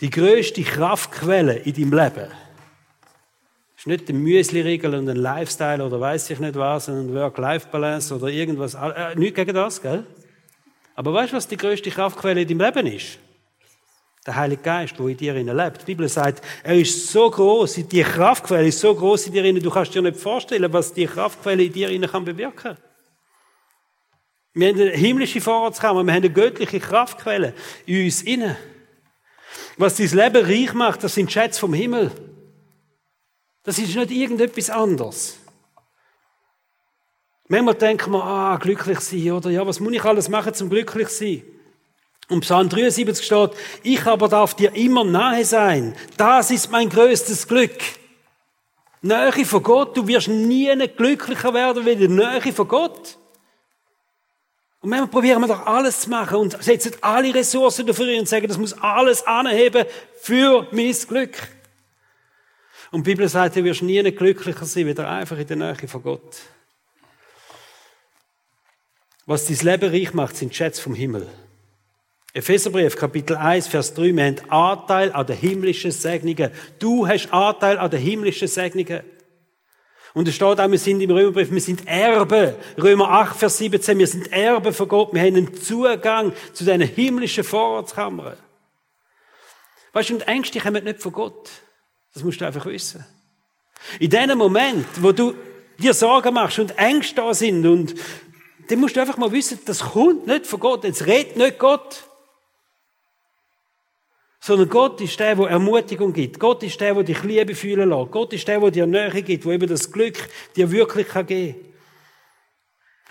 [0.00, 2.33] Die größte Kraftquelle in deinem Leben
[3.84, 8.28] ist nicht ein Müsli-Riegel und ein Lifestyle oder weiß ich nicht was, ein Work-Life-Balance oder
[8.28, 8.72] irgendwas.
[8.72, 10.06] Äh, nicht gegen das, gell?
[10.94, 13.18] Aber weißt du, was die größte Kraftquelle in deinem Leben ist?
[14.26, 15.82] Der Heilige Geist, der in dir lebt.
[15.82, 19.70] Die Bibel sagt, er ist so groß, die Kraftquelle ist so groß in dir, du
[19.70, 22.78] kannst dir nicht vorstellen, was die Kraftquelle in dir kann bewirken.
[24.54, 27.52] Wir haben eine himmlische Vorratskammer, wir haben eine göttliche Kraftquelle
[27.84, 28.56] in uns inne.
[29.76, 32.10] Was dein Leben reich macht, das sind Schätze vom Himmel.
[33.64, 35.38] Das ist nicht irgendetwas anderes.
[37.48, 39.50] Manchmal denken wir, ah, glücklich sein, oder?
[39.50, 41.42] Ja, was muss ich alles machen, zum glücklich sein?
[42.29, 43.50] Und Psalm 73 steht,
[43.83, 45.94] ich aber darf dir immer nahe sein.
[46.16, 47.79] Das ist mein größtes Glück.
[49.03, 49.96] Nähe von Gott.
[49.96, 53.18] Du wirst nie glücklicher werden wie die Nähe von Gott.
[54.81, 58.48] Und manchmal probieren wir doch alles zu machen und setzen alle Ressourcen dafür und sagen,
[58.48, 59.85] das muss alles anheben
[60.20, 61.37] für mein Glück.
[62.94, 66.00] Und die Bibel sagt, du wirst nie glücklicher sein, wieder einfach in der Nähe von
[66.00, 66.37] Gott.
[69.26, 71.26] Was dein Leben reich macht, sind Schätze vom Himmel.
[72.35, 76.52] Epheserbrief, Kapitel 1, Vers 3, wir haben Anteil an den himmlischen Segnungen.
[76.78, 79.00] Du hast Anteil an den himmlischen Segnungen.
[80.12, 82.54] Und es steht auch, wir sind im Römerbrief, wir sind Erbe.
[82.80, 85.12] Römer 8, Vers 17, wir sind Erbe von Gott.
[85.12, 88.37] Wir haben einen Zugang zu diesen himmlischen Vorratskammern.
[89.92, 91.50] Weißt du, und Ängste kommen nicht von Gott.
[92.14, 93.05] Das musst du einfach wissen.
[93.98, 95.35] In dem Moment, wo du
[95.79, 97.94] dir Sorgen machst und Ängste da sind und
[98.68, 100.85] dann musst du einfach mal wissen, das kommt nicht von Gott.
[100.85, 102.05] Jetzt redet nicht Gott.
[104.40, 106.38] Sondern Gott ist der, der Ermutigung gibt.
[106.38, 108.11] Gott ist der, der dich Liebe fühlen lässt.
[108.11, 110.16] Gott ist der, der dir Nähe gibt, der eben das Glück
[110.55, 111.74] dir wirklich geben kann.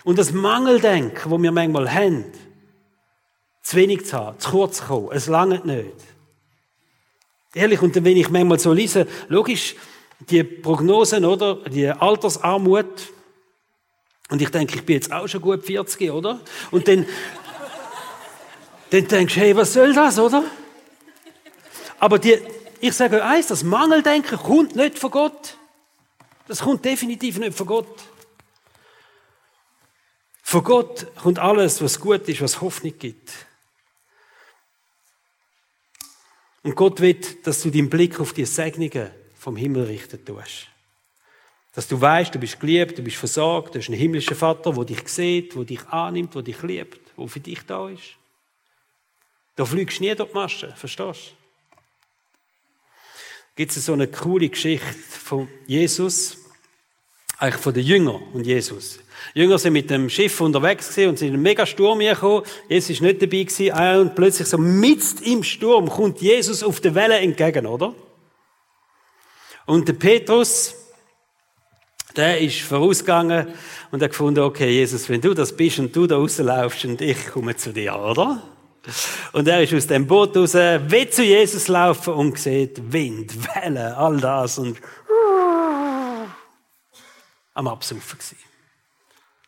[0.04, 2.24] Und das Mangeldenken, das wir manchmal haben,
[3.62, 6.13] zu wenig zu haben, zu kurz zu kommen, es langt nicht.
[7.54, 9.76] Ehrlich, und wenn ich manchmal so lese, logisch,
[10.18, 11.56] die Prognosen, oder?
[11.68, 13.12] Die Altersarmut.
[14.30, 16.40] Und ich denke, ich bin jetzt auch schon gut 40, oder?
[16.70, 17.06] Und dann,
[18.90, 20.44] dann denkst du, hey, was soll das, oder?
[22.00, 22.38] Aber die,
[22.80, 25.56] ich sage euch eins, das Mangeldenken kommt nicht von Gott.
[26.48, 28.02] Das kommt definitiv nicht von Gott.
[30.42, 33.30] Von Gott kommt alles, was gut ist, was Hoffnung gibt.
[36.64, 40.66] Und Gott will, dass du deinen Blick auf die Segnungen vom Himmel richten tust.
[41.74, 44.84] Dass du weißt, du bist geliebt, du bist versorgt, du hast einen himmlischen Vater, der
[44.84, 48.16] dich sieht, der dich annimmt, der dich liebt, der für dich da ist.
[49.54, 51.44] Da fliegst du nie durch die Masche, verstehst du?
[53.56, 56.38] gibt es so eine coole Geschichte von Jesus.
[57.38, 58.98] Eigentlich von den Jüngern und Jesus.
[59.34, 62.44] Die Jünger sind mit dem Schiff unterwegs gewesen und sind in einen mega Sturm gekommen.
[62.68, 63.72] Jesus ist nicht dabei gewesen.
[63.72, 67.94] Ah, und plötzlich so mitten im Sturm kommt Jesus auf der Welle entgegen, oder?
[69.66, 70.74] Und der Petrus,
[72.16, 73.48] der ist vorausgegangen
[73.90, 77.26] und hat gefunden, okay, Jesus, wenn du das bist und du da rauslaufst und ich
[77.28, 78.42] komme zu dir, oder?
[79.32, 83.92] Und er ist aus dem Boot raus, will zu Jesus laufen und sieht Wind, Wellen,
[83.94, 84.78] all das und
[87.54, 88.38] am Absaufen gewesen.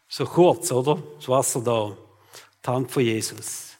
[0.09, 1.03] So kurz, oder?
[1.17, 1.97] Das Wasser da.
[2.65, 3.77] Die Hand von Jesus,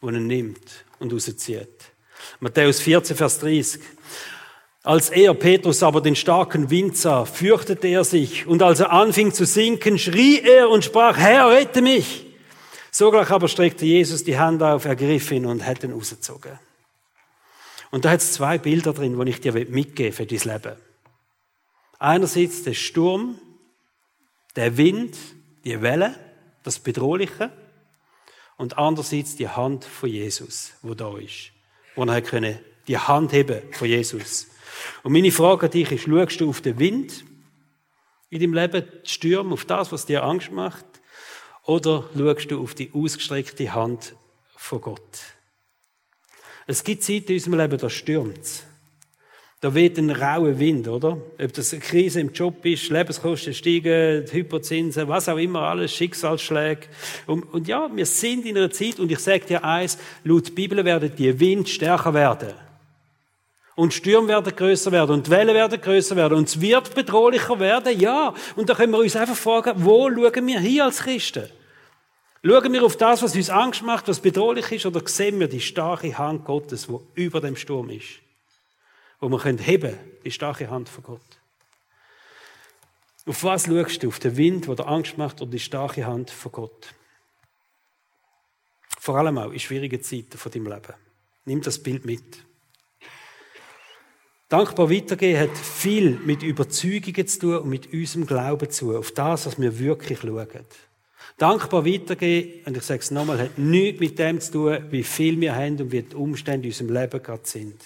[0.00, 1.92] wo er nimmt und rauszieht.
[2.40, 3.80] Matthäus 14, Vers 30.
[4.84, 9.32] Als er, Petrus, aber den starken Wind sah, fürchtete er sich, und als er anfing
[9.32, 12.26] zu sinken, schrie er und sprach, Herr, rette mich!
[12.90, 16.58] Sogleich aber streckte Jesus die Hand auf, ergriff ihn und hat ihn rausgezogen.
[17.90, 20.76] Und da hat es zwei Bilder drin, die ich dir mitgeben für dein Leben.
[21.98, 23.38] Einerseits der Sturm,
[24.56, 25.16] der Wind,
[25.64, 26.14] die Welle,
[26.62, 27.50] das Bedrohliche,
[28.56, 31.50] und andererseits die Hand von Jesus, wo da ist,
[31.96, 34.48] wo er können die Hand heben von Jesus.
[35.02, 37.24] Und meine Frage an dich ist, schaust du auf den Wind
[38.30, 40.84] in deinem Leben, die Stürme, auf das, was dir Angst macht,
[41.64, 44.14] oder schaust du auf die ausgestreckte Hand
[44.56, 45.18] von Gott?
[46.66, 48.64] Es gibt Zeiten in unserem Leben, da stürmt
[49.62, 51.18] Da weht ein rauer Wind, oder?
[51.40, 56.88] Ob das eine Krise im Job ist, Lebenskosten steigen, Hypozinsen, was auch immer, alles, Schicksalsschläge.
[57.28, 60.84] Und, und ja, wir sind in einer Zeit, und ich sage dir eins, laut Bibel
[60.84, 62.54] werden die Wind stärker werden.
[63.76, 67.98] Und Stürme werden größer werden und Wellen werden größer werden und es wird bedrohlicher werden,
[68.00, 68.34] ja.
[68.56, 71.48] Und da können wir uns einfach fragen, wo schauen wir hier als Christen?
[72.44, 75.60] Schauen wir auf das, was uns Angst macht, was bedrohlich ist, oder sehen wir die
[75.60, 78.22] starke Hand Gottes, wo über dem Sturm ist?
[79.22, 81.20] Wo wir können heben, die starke Hand von Gott.
[83.24, 84.08] Auf was schaust du?
[84.08, 86.92] Auf den Wind, der Angst macht, oder die starke Hand von Gott?
[88.98, 90.94] Vor allem auch in schwierigen Zeiten von deinem Leben.
[91.44, 92.24] Nimm das Bild mit.
[94.48, 99.12] Dankbar weitergehen hat viel mit Überzeugungen zu tun und mit unserem Glauben zu tun, auf
[99.12, 100.66] das, was wir wirklich schauen.
[101.38, 105.40] Dankbar weitergehen, und ich sage es nochmal, hat nichts mit dem zu tun, wie viel
[105.40, 107.80] wir haben und wie die Umstände in unserem Leben gerade sind.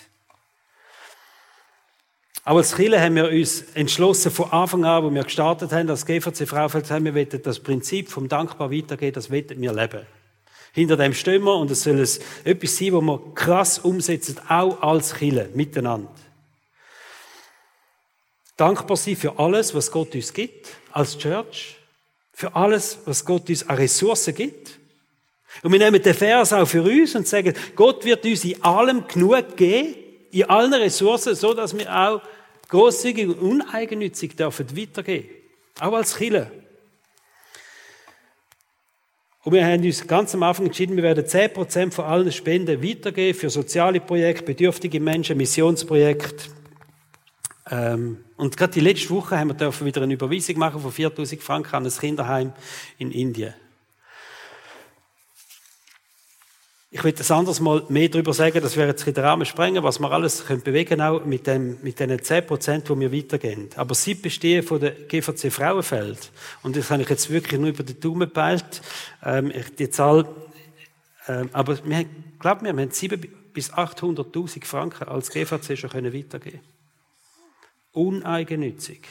[2.46, 6.06] Aber als Kirche haben wir uns entschlossen, von Anfang an, wo wir gestartet haben, als
[6.06, 10.06] GVC Fraufeld, haben wir wollen das Prinzip vom Dankbar weitergehen, das wollen wir leben.
[10.72, 11.98] Hinter dem stehen wir und es soll
[12.44, 16.08] etwas sein, wo wir krass umsetzen, auch als Kirche, miteinander.
[18.56, 21.78] Dankbar sein für alles, was Gott uns gibt, als Church.
[22.32, 24.78] Für alles, was Gott uns an Ressourcen gibt.
[25.64, 29.04] Und wir nehmen den Vers auch für uns und sagen, Gott wird uns in allem
[29.08, 30.05] genug geben,
[30.40, 32.22] in allen Ressourcen, so dass wir auch
[32.68, 35.26] großzügig und uneigennützig dürfen weitergehen.
[35.80, 36.50] Auch als Killer.
[39.44, 43.38] Und wir haben uns ganz am Anfang entschieden, wir werden 10% von allen Spenden weitergeben
[43.38, 46.50] für soziale Projekte, bedürftige Menschen, Missionsprojekte,
[47.70, 51.42] ähm, und gerade die letzte Woche haben wir dürfen wieder eine Überweisung machen von 4000
[51.42, 52.52] Franken an ein Kinderheim
[52.98, 53.54] in Indien.
[56.96, 59.98] Ich will das anders mal mehr darüber sagen, das wäre jetzt den Rahmen sprengen, was
[59.98, 63.68] wir alles können bewegen auch mit dem, mit den 10 Prozent, die wir weitergehen.
[63.76, 66.30] Aber sie bestehen von der GVC Frauenfeld.
[66.62, 68.80] Und das habe ich jetzt wirklich nur über den Daumen gepeilt.
[69.22, 70.26] Ähm, die Zahl,
[71.28, 72.06] ähm, aber wir,
[72.38, 73.20] glaubt mir, wir haben 7
[73.52, 76.60] bis 800.000 Franken als GVC schon können weitergeben
[77.92, 79.02] uneigennützig.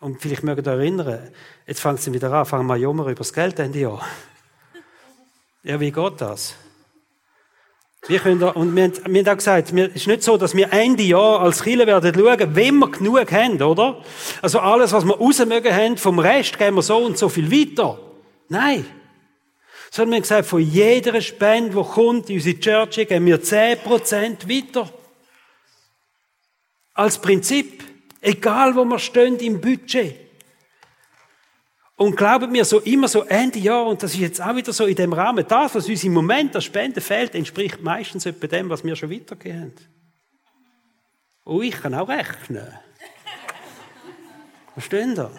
[0.00, 1.28] Und vielleicht mögt ihr erinnern,
[1.66, 4.02] jetzt fängt es wieder an, fangen wir jammer über das Geld Ende Jahr.
[5.64, 6.54] Ja, wie geht das?
[8.08, 10.56] Wir können da, und wir haben, wir haben auch gesagt, es ist nicht so, dass
[10.56, 14.02] wir Ende Jahr als Kirche werden schauen, wenn wir genug haben, oder?
[14.40, 17.48] Also alles, was wir raus mögen haben, vom Rest gehen wir so und so viel
[17.52, 18.00] weiter.
[18.48, 18.84] Nein.
[19.92, 24.48] Sondern wir haben gesagt, von jeder Spende, die kommt in unsere Church, gehen wir 10%
[24.48, 24.92] weiter.
[26.94, 27.84] Als Prinzip.
[28.20, 30.21] Egal, wo wir stehen im Budget.
[32.02, 34.86] Und glauben mir, so immer so Ende Jahr, und das ist jetzt auch wieder so
[34.86, 38.68] in dem Rahmen, das, was uns im Moment der Spende fehlt, entspricht meistens etwa dem,
[38.70, 39.72] was wir schon weitergehen.
[41.44, 42.66] Und ich kann auch rechnen.
[44.74, 45.30] Verstehen Sie?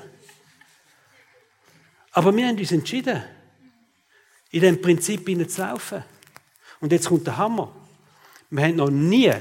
[2.14, 3.22] Aber wir haben uns entschieden,
[4.52, 6.02] in dem Prinzip zu laufen.
[6.80, 7.76] Und jetzt kommt der Hammer.
[8.50, 9.34] Wir haben noch nie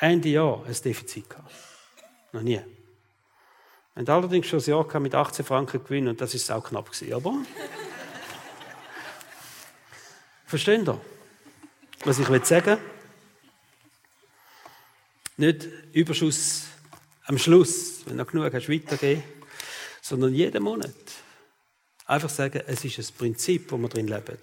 [0.00, 1.52] Ende Jahr ein Defizit gehabt.
[2.32, 2.60] Noch nie.
[3.96, 7.12] Haben allerdings schon ein Jahr mit 18 Franken Gewinn und das ist auch knapp gewesen,
[7.12, 7.34] aber?
[10.46, 11.00] Verstehen ihr?
[12.04, 12.78] Was ich will sagen?
[15.36, 16.64] Nicht Überschuss
[17.24, 19.22] am Schluss, wenn du genug hast, weitergeben,
[20.00, 20.94] sondern jeden Monat.
[22.06, 24.38] Einfach sagen, es ist ein Prinzip, wo wir drin leben.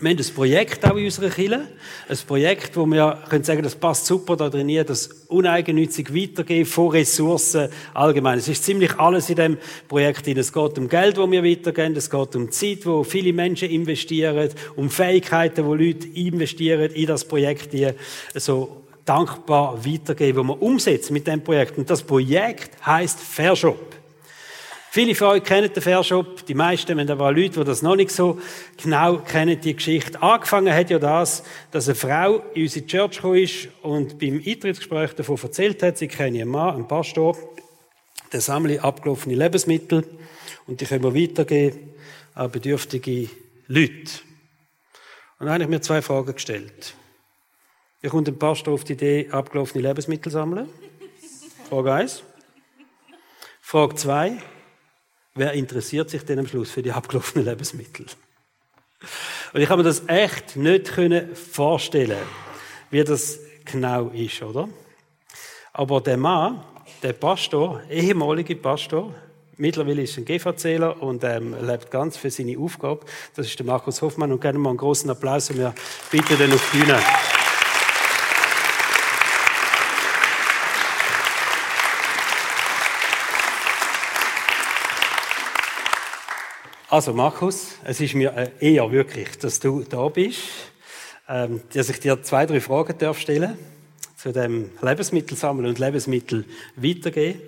[0.00, 1.66] Wir haben ein Projekt auch in unserer Kirche.
[2.08, 6.90] Ein Projekt, wo wir können sagen, das passt super da drin, das uneigennützig weitergehen von
[6.90, 8.38] Ressourcen allgemein.
[8.38, 9.58] Es ist ziemlich alles in dem
[9.88, 10.38] Projekt drin.
[10.38, 11.96] Es geht um Geld, wo wir weitergeben.
[11.96, 14.50] Es geht um Zeit, wo viele Menschen investieren.
[14.76, 17.88] Um Fähigkeiten, wo Leute investieren in das Projekt, die
[18.36, 21.76] so dankbar weitergeben, wo wir umsetzen mit dem Projekt.
[21.76, 23.97] Und das Projekt heißt Fairshop.
[24.90, 27.94] Viele von euch kennen den Fairshop, die meisten, wenn da waren Leute, die das noch
[27.94, 28.40] nicht so
[28.82, 30.20] genau kennen, die Geschichte.
[30.22, 35.12] Angefangen hat ja das, dass eine Frau in unsere Church gekommen ist und beim Eintrittsgespräch
[35.12, 37.36] davon erzählt hat, sie kenne einen Mann, einen Pastor,
[38.32, 40.04] der sammle abgelaufene Lebensmittel
[40.66, 41.92] und die können wir weitergeben
[42.34, 43.28] an bedürftige
[43.66, 44.22] Leute.
[45.38, 46.94] Und dann habe ich mir zwei Fragen gestellt.
[48.00, 50.68] Wie kommt ein Pastor auf die Idee, abgelaufene Lebensmittel zu sammeln?
[51.68, 52.22] Frage 1.
[53.60, 54.38] Frage 2
[55.38, 58.06] wer interessiert sich denn am Schluss für die abgelaufenen Lebensmittel?
[59.52, 60.92] Und ich habe mir das echt nicht
[61.34, 62.18] vorstellen
[62.90, 64.68] wie das genau ist, oder?
[65.72, 66.62] Aber der Mann,
[67.02, 69.14] der Pastor, ehemalige Pastor,
[69.56, 73.00] mittlerweile ist ein GV-Zähler und ähm, lebt ganz für seine Aufgabe.
[73.36, 75.74] Das ist der Markus Hoffmann und gerne mal einen großen Applaus und wir
[76.10, 76.98] bitten den auf die Bühne.
[86.90, 90.38] Also Markus, es ist mir eher wirklich, dass du da bist,
[91.28, 93.58] ähm, dass ich dir zwei, drei Fragen darf stellen
[94.16, 96.46] zu dem Lebensmittelsammeln und Lebensmittel
[96.76, 97.42] weitergehen.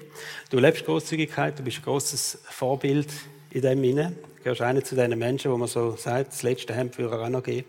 [0.51, 3.09] Du lebst Großzügigkeit, du bist ein großes Vorbild
[3.49, 4.13] in dem Sinne.
[4.37, 7.29] Du gehörst einer zu den Menschen, wo man so sagt, das letzte Hemd würde auch
[7.31, 7.67] noch geben.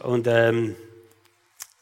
[0.00, 0.74] Und ähm,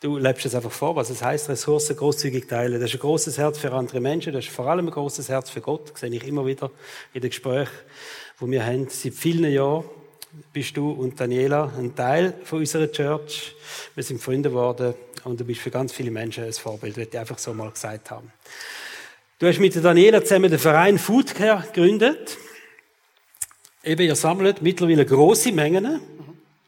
[0.02, 2.78] du lebst es einfach vor, was es heißt, Ressourcen großzügig teilen.
[2.78, 5.48] Das ist ein großes Herz für andere Menschen, das ist vor allem ein großes Herz
[5.48, 6.70] für Gott, das sehe ich immer wieder
[7.14, 7.72] in den Gesprächen
[8.40, 8.88] wo wir haben.
[8.88, 9.84] Seit vielen Jahren
[10.52, 13.54] bist du und Daniela ein Teil von unserer Church.
[13.94, 17.18] Wir sind Freunde geworden und du bist für ganz viele Menschen ein Vorbild, würde ich
[17.18, 18.32] einfach so mal gesagt haben.
[19.38, 22.38] Du hast mit Daniela zusammen den Verein Foodcare gegründet.
[23.84, 26.00] Eben, ihr sammelt mittlerweile große Mengen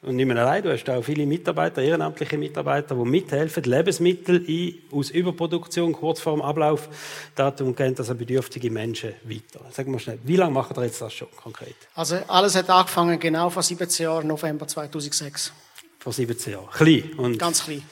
[0.03, 4.75] und nicht mehr allein, du hast auch viele Mitarbeiter, ehrenamtliche Mitarbeiter, die mithelfen, Lebensmittel ein,
[4.91, 9.65] aus Überproduktion kurz vor dem Ablaufdatum gehen das an bedürftige Menschen weiter.
[9.71, 11.77] Sag mal schnell, wie lange macht ihr jetzt das schon konkret?
[11.95, 15.53] Also alles hat angefangen genau vor 17 Jahren, November 2006.
[16.01, 16.71] Vor 17 Jahren.
[16.73, 17.12] Klein.
[17.17, 17.83] Und Ganz klein.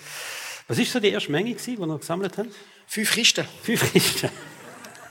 [0.67, 2.51] Was war so die erste Menge, die ihr gesammelt habt?
[2.89, 3.45] Fünf Kisten.
[3.63, 4.31] Fünf Kisten.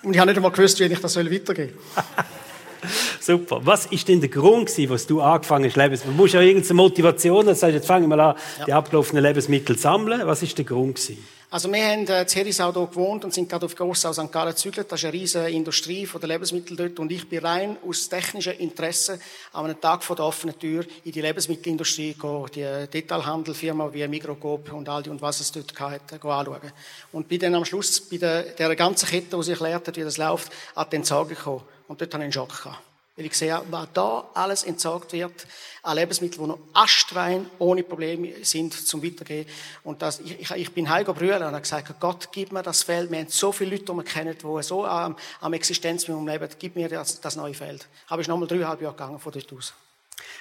[0.04, 2.04] Und ich habe nicht einmal gewusst, wie ich das weitergeben soll.
[3.20, 3.62] Super.
[3.64, 6.16] Was ist denn der Grund gewesen, was du angefangen hast, Lebensmittel?
[6.16, 8.66] Du musst ja irgendeine Motivation, das heißt, jetzt fangen wir an, ja.
[8.66, 10.22] die abgelaufenen Lebensmittel zu sammeln.
[10.26, 11.18] Was ist der Grund gewesen?
[11.52, 14.32] Also wir haben äh, in Herisau hier gewohnt und sind gerade auf Grossau St.
[14.32, 14.92] Gallen gezügelt.
[14.92, 17.00] Das ist eine riesige Industrie von den Lebensmitteln dort.
[17.00, 19.20] Und ich bin rein aus technischem Interesse
[19.54, 24.72] an einem Tag vor der offenen Tür in die Lebensmittelindustrie gehen, die Detailhandelfirma wie Migrocoop
[24.74, 26.72] und Aldi und was es dort hatte, anschauen.
[27.14, 30.04] Und bin dann am Schluss bei der, der ganzen Kette, die sich erklärt hat, wie
[30.04, 31.64] das läuft, an den Entsorgung gekommen.
[31.90, 32.84] Und dort hatte ich einen Schock gehabt.
[33.18, 35.46] Weil ich sehe, was da alles entsorgt wird,
[35.84, 39.46] an Lebensmitteln, die noch astrein, ohne Probleme sind zum Weitergehen.
[39.84, 43.12] Und das, ich, ich bin Heiko Brühler und habe gesagt, Gott, gib mir das Feld.
[43.12, 46.48] Wir haben so viele Leute, die wir kennen, die so am, am Existenzminimum leben.
[46.60, 47.88] Gib mir das, das neue Feld.
[48.08, 49.74] Aber ich nochmal dreieinhalb Jahre gegangen von dort aus.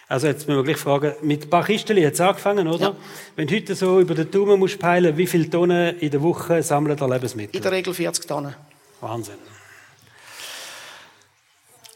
[0.06, 2.90] Also jetzt müssen wir gleich fragen, mit ein paar Kisten hat es angefangen, oder?
[2.90, 2.96] Ja.
[3.34, 6.62] Wenn du heute so über den Daumen musst peilen, wie viele Tonnen in der Woche
[6.62, 7.56] sammeln da Lebensmittel?
[7.56, 8.54] In der Regel 40 Tonnen.
[9.00, 9.57] Wahnsinn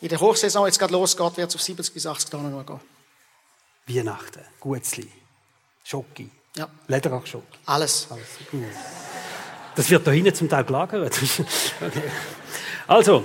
[0.03, 2.81] in der Hochsaison jetzt gerade losgeht, wird es auf 70 bis 80 Tonnen gehen.
[3.87, 5.09] Weihnachten, Gutzli,
[5.85, 6.69] Schoki, ja.
[6.89, 7.59] Lederach-Schoki.
[7.67, 8.09] Alles.
[8.11, 8.27] Alles.
[9.75, 11.19] Das wird da hinten zum Teil gelagert.
[11.81, 12.03] okay.
[12.87, 13.25] Also,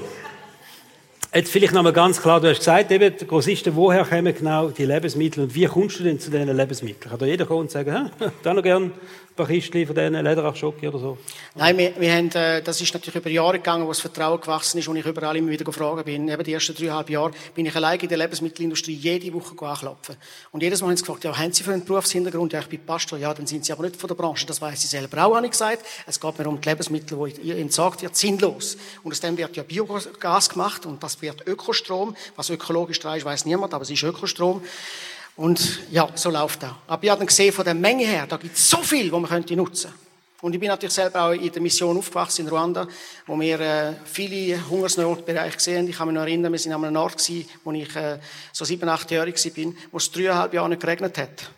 [1.33, 4.85] Jetzt vielleicht nochmal ganz klar, du hast gesagt, eben, der Grossisten, woher kommen genau die
[4.85, 7.11] Lebensmittel und wie kommst du denn zu diesen Lebensmitteln?
[7.11, 8.09] Kann da jeder kommen und sagen,
[8.43, 8.91] da noch gern
[9.37, 11.17] paar Kistchen von diesen Lederachschocke oder so?
[11.55, 14.79] Nein, wir, wir haben, äh, das ist natürlich über Jahre gegangen, wo das Vertrauen gewachsen
[14.79, 16.27] ist und ich überall immer wieder gefragt bin.
[16.27, 20.17] Eben die ersten dreieinhalb Jahre bin ich allein in der Lebensmittelindustrie jede Woche anklopfen.
[20.51, 22.51] Und jedes Mal haben sie gefragt, ja, haben Sie für einen Berufshintergrund?
[22.51, 23.17] Ja, ich bin Pastor.
[23.19, 24.45] Ja, dann sind Sie aber nicht von der Branche.
[24.45, 25.85] Das weiß ich selber auch, habe ich gesagt.
[26.05, 28.77] Es geht mir um die Lebensmittel, die entsorgt wird, sinnlos.
[29.03, 32.15] Und aus dem wird ja Biogas gemacht und das wird Ökostrom.
[32.35, 34.61] Was ökologisch da ist, weiß niemand, aber es ist Ökostrom.
[35.37, 36.71] Und ja, so läuft das.
[36.87, 39.21] Aber ich habe dann gesehen, von der Menge her, da gibt es so viel, was
[39.21, 39.93] man könnte nutzen
[40.41, 42.87] Und ich bin natürlich selber auch in der Mission aufgewachsen in Ruanda,
[43.27, 46.95] wo wir äh, viele Hungersnotbereiche gesehen Ich kann mich noch erinnern, wir sind an einem
[46.97, 48.17] Ort gewesen, wo ich äh,
[48.51, 51.51] so sieben, acht Jahre war, wo es dreieinhalb Jahre nicht geregnet hat.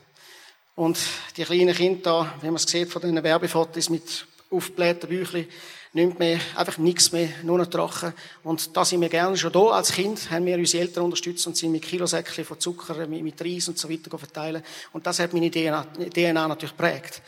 [0.76, 0.98] Und
[1.38, 5.48] die kleinen Kinder da, wie man es sieht von den Werbefotos mit aufgeblähte Büchli,
[5.94, 8.14] nimmt mehr, einfach nichts mehr, nur noch trocken.
[8.44, 9.60] Und da sind wir gerne schon da.
[9.72, 13.68] Als Kind haben wir unsere Eltern unterstützt und sind mit Kilosäckchen von Zucker, mit, Reis
[13.68, 14.64] und so weiter verteilen.
[14.94, 17.22] Und das hat meine DNA, DNA natürlich prägt.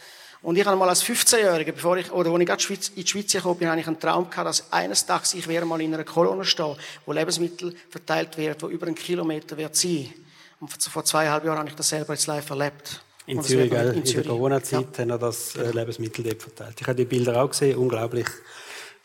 [0.44, 2.64] Und ich habe mal als 15-Jähriger, bevor ich, oder als ich gerade
[2.96, 5.66] in die Schweiz gekommen bin, habe ich einen Traum gehabt, dass eines Tages ich wäre
[5.66, 10.12] mal in einer Kolonne stehen, wo Lebensmittel verteilt werden, wo über einen Kilometer wird sein.
[10.60, 13.02] Und vor zweieinhalb Jahren habe ich das selber jetzt live erlebt.
[13.32, 15.00] In Zürich, in, in der Corona-Zeit ja.
[15.00, 16.76] haben wir das äh, Lebensmittel dort verteilt.
[16.82, 18.28] Ich habe die Bilder auch gesehen, unglaublich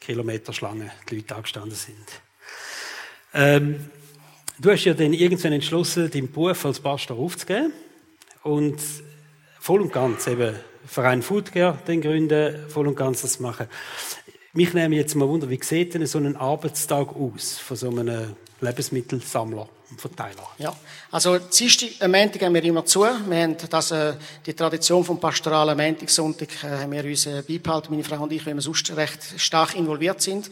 [0.01, 2.07] Kilometerschlange, die Leute angestanden sind.
[3.33, 3.89] Ähm,
[4.59, 7.73] du hast ja dann irgendwann entschlossen, deinen Beruf als Pastor aufzugeben
[8.43, 8.81] und
[9.61, 10.57] voll und ganz eben
[10.87, 13.69] Verein Foodcare den gründen, voll und ganz das machen.
[14.53, 18.35] Mich nehme jetzt mal Wunder, wie sieht denn so ein Arbeitstag aus von so einem
[18.61, 20.49] Lebensmittelsammler Verteiler?
[20.59, 20.75] Ja,
[21.13, 23.03] also Dienstag, am Montag haben wir immer zu.
[23.03, 24.15] Wir haben das, äh,
[24.45, 28.33] die Tradition vom pastoralen Montag, Sonntag äh, haben wir uns äh, beibehalten, meine Frau und
[28.33, 30.51] ich, weil wir sonst recht stark involviert sind.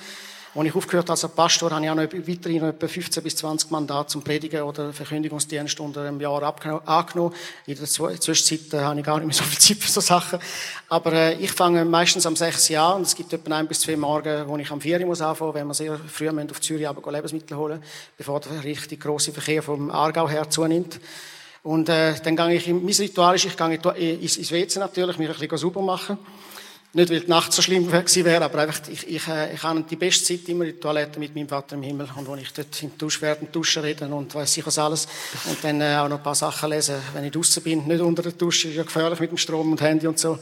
[0.57, 4.11] Als ich aufgehört als Pastor, habe ich auch noch weiterhin etwa 15 bis 20 Mandate
[4.11, 6.45] zum Predigen oder Verkündigungsdienst unter einem Jahr
[6.87, 7.35] angenommen.
[7.67, 10.39] In der Zwischenzeit äh, habe ich gar nicht mehr so viel Zeit für so Sachen.
[10.89, 13.97] Aber äh, ich fange meistens am 6 Jahr und es gibt etwa ein bis zwei
[13.97, 17.57] Morgen, wo ich am 4 Uhr muss wenn wir sehr früh auf Zürich aber Lebensmittel
[17.57, 17.83] holen,
[18.17, 21.01] bevor der richtig große Verkehr vom Aargau her zunimmt.
[21.65, 25.29] Und äh, dann gehe ich, mein Ritual ist, ich gehe ins, ins WC natürlich, mich
[25.29, 26.17] ein bisschen sauber machen.
[26.97, 29.83] Nicht, weil die Nacht so schlimm gewesen wäre, aber einfach, ich, ich, äh, ich habe
[29.83, 32.09] die beste Zeit immer in der Toilette mit meinem Vater im Himmel.
[32.15, 35.09] Und wo ich dort im Dusch während Duschen reden und weiß ich was alles.
[35.47, 38.23] Und dann äh, auch noch ein paar Sachen lesen, wenn ich draußen bin, nicht unter
[38.23, 40.39] der Dusche, ist ja gefährlich mit dem Strom und Handy und so.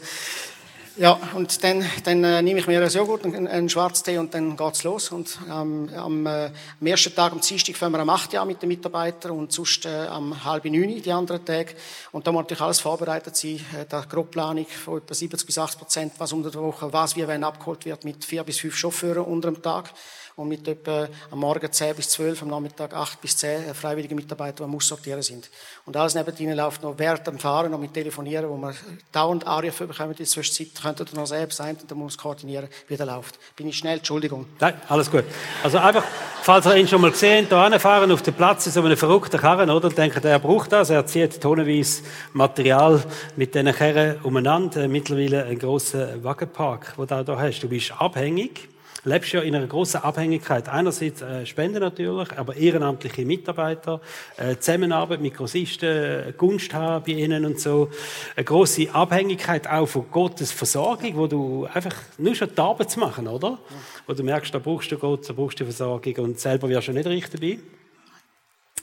[0.97, 4.59] Ja, und dann, dann äh, nehme ich mir einen Joghurt, einen, einen Schwarztee und dann
[4.59, 5.11] geht's los.
[5.11, 8.61] Und ähm, am, äh, am ersten Tag, am Dienstag, fangen wir am 8 Uhr mit
[8.61, 11.74] den Mitarbeitern und sonst äh, am halb neun die anderen Tage.
[12.11, 13.59] Und da muss natürlich alles vorbereitet sein.
[13.74, 17.26] Äh, der Grobplanung von etwa 70 bis 80 Prozent, was unter der Woche, was wie
[17.26, 19.95] wenn abgeholt wird, mit vier bis fünf Chauffeuren unter dem Tag
[20.36, 24.14] und mit etwa am Morgen 10 bis 12, am Nachmittag 8 bis 10 äh, freiwillige
[24.14, 25.50] Mitarbeiter, die muss sortieren sind.
[25.84, 28.74] Und alles neben ihnen läuft noch während dem Fahren noch mit Telefonieren, wo wir
[29.12, 32.68] dauernd Anrufe bekommen in der Zwischenzeit, könnte ihr noch selbst sein und dann muss koordinieren,
[32.88, 33.38] wie der läuft.
[33.56, 34.46] Bin ich schnell, Entschuldigung.
[34.58, 35.24] Nein, alles gut.
[35.62, 36.04] Also einfach,
[36.42, 39.38] falls ihr ihn schon mal gesehen hier fahren auf den Platz in so einem verrückten
[39.38, 39.90] Karren, oder?
[39.90, 42.02] Denkt, er braucht das, er zieht tonnenweise
[42.32, 43.02] Material
[43.36, 44.88] mit diesen Karren umeinander.
[44.88, 47.60] Mittlerweile ein grosser Wagenpark, den du da hast.
[47.60, 48.71] Du bist abhängig
[49.05, 50.68] lebst ja in einer großen Abhängigkeit.
[50.68, 54.00] Einerseits äh, Spenden natürlich, aber ehrenamtliche Mitarbeiter,
[54.36, 57.90] äh, Zusammenarbeit mit Grossisten, äh, Gunst haben bei ihnen und so.
[58.36, 63.00] Eine große Abhängigkeit auch von Gottes Versorgung, wo du einfach nur schon die Arbeit zu
[63.00, 63.50] machen, oder?
[63.50, 63.59] Ja.
[64.07, 66.88] Wo du merkst, da brauchst du Gott, da brauchst du die Versorgung und selber wirst
[66.88, 67.59] du nicht richtig dabei.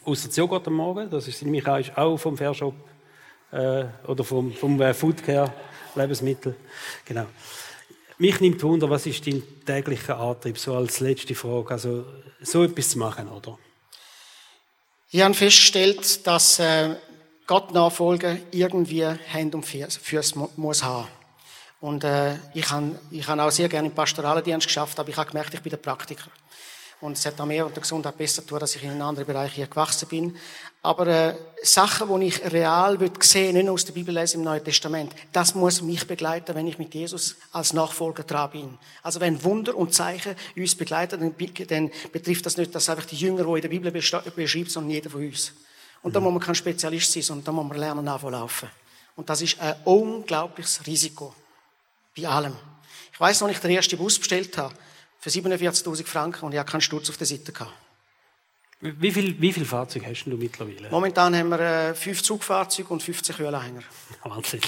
[0.06, 2.74] Außer das Joghurt am Morgen, das ist nämlich auch vom Fairshop
[3.52, 5.52] äh, oder vom, vom äh, Foodcare
[5.96, 6.56] Lebensmittel.
[7.06, 7.26] Genau.
[8.22, 12.06] Mich nimmt Wunder, was ist dein täglicher Antrieb, so als letzte Frage, also
[12.42, 13.58] so etwas zu machen, oder?
[15.10, 16.96] Ich habe festgestellt, dass äh,
[17.48, 21.08] Gott nachfolgen irgendwie Hand und Füße muss haben.
[21.80, 25.54] Und äh, ich habe auch sehr gerne im pastoralen Dienst geschafft, aber ich habe gemerkt,
[25.54, 26.30] ich bin der Praktiker.
[27.02, 29.26] Und es hat auch mehr und der Gesundheit besser tun, dass ich in einen anderen
[29.26, 30.36] Bereich hier gewachsen bin.
[30.82, 34.44] Aber äh, Sachen, die ich real will sehen, nicht nur aus der Bibel lese im
[34.44, 38.78] Neuen Testament, das muss mich begleiten, wenn ich mit Jesus als Nachfolger dran bin.
[39.02, 43.16] Also wenn Wunder und Zeichen uns begleiten, dann, dann betrifft das nicht, dass einfach die
[43.16, 45.54] Jünger, die in der Bibel beschreibt, sondern jeder von uns.
[46.02, 48.70] Und da muss man kein Spezialist sein, sondern da muss man lernen, nachlaufen.
[49.16, 51.34] Und das ist ein unglaubliches Risiko.
[52.16, 52.56] Bei allem.
[53.12, 54.74] Ich weiß noch, als ich den ersten Bus bestellt habe,
[55.20, 57.74] für 47.000 Franken und ich habe keinen Sturz auf der Seite gehabt.
[58.82, 60.90] Wie viele wie viel Fahrzeuge hast du mittlerweile?
[60.90, 63.84] Momentan haben wir äh, fünf Zugfahrzeuge und 50 Höhlenhänger.
[64.24, 64.62] Wahnsinn.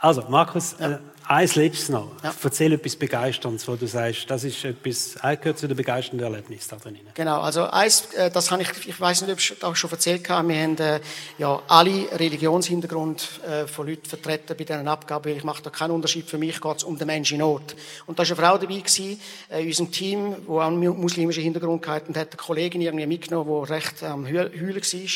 [0.00, 0.90] Also, Markus, ja.
[0.90, 0.98] äh,
[1.28, 2.10] eins letztes noch.
[2.22, 2.34] Ja.
[2.42, 6.76] Erzähl etwas Begeisterndes, wo du sagst, das ist etwas, gehört zu den begeisternden Erlebnissen da
[6.76, 6.98] drin.
[7.14, 10.28] Genau, also eins, äh, das habe ich, ich weiß nicht, ob ich das schon erzählt
[10.28, 11.00] habe, wir haben äh,
[11.38, 16.28] ja alle Religionshintergrund äh, von Leuten vertreten bei diesen Abgaben, ich mache da keinen Unterschied,
[16.28, 17.76] für mich geht es um den Menschen in Not.
[18.06, 19.20] Und da war eine Frau dabei gewesen,
[19.50, 23.06] äh, in unserem Team, die auch einen muslimischen Hintergrund hatte und hat eine Kollegin irgendwie
[23.06, 25.08] mitgenommen, die recht am ähm, Heulen war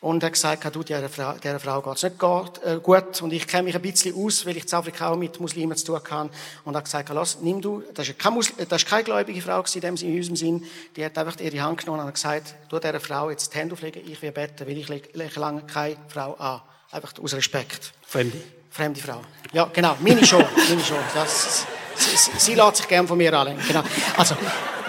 [0.00, 3.20] und hat gesagt, du, dieser Frau, dieser Frau geht's nicht äh, gut.
[3.20, 5.86] Und ich kenne mich ein bisschen aus, weil ich in Afrika auch mit Muslimen zu
[5.86, 6.30] tun habe.
[6.64, 9.62] Und hat gesagt, lass, nimm du, das ist keine, Muslim, das ist keine gläubige Frau
[9.74, 10.64] in, dem, in unserem Sinn.
[10.96, 13.74] Die hat einfach ihre Hand genommen und hat gesagt, du dieser Frau jetzt die Hände
[13.74, 16.62] auflegen, ich will beten, weil ich lege lange keine Frau an.
[16.92, 17.92] Einfach aus Respekt.
[18.06, 18.38] Fremde?
[18.70, 19.20] Fremde Frau.
[19.52, 19.96] Ja, genau.
[20.00, 20.40] Meine schon.
[20.68, 20.96] Meine schon.
[21.14, 23.60] Das, sie, sie, sie lässt sich gern von mir anlegen.
[23.66, 23.82] Genau.
[24.16, 24.34] Also,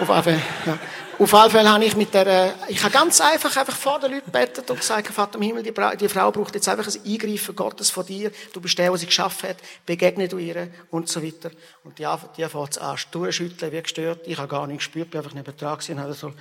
[0.00, 0.78] auf jeden Fall, ja.
[1.18, 4.30] Auf alle Fälle habe ich mit der, ich habe ganz einfach, einfach vor den Leuten
[4.30, 7.90] betet und gesagt, Vater im Himmel, die, die, Frau braucht jetzt einfach ein Eingreifen Gottes
[7.90, 8.32] von dir.
[8.52, 9.56] Du bist der, der sie geschaffen hat.
[9.84, 11.50] Begegne du ihr und so weiter.
[11.84, 12.06] Und die,
[12.36, 14.26] die fängt an, durchschütteln, wie gestört.
[14.26, 16.32] Ich habe gar nichts gespürt, bin einfach nicht betragen und so,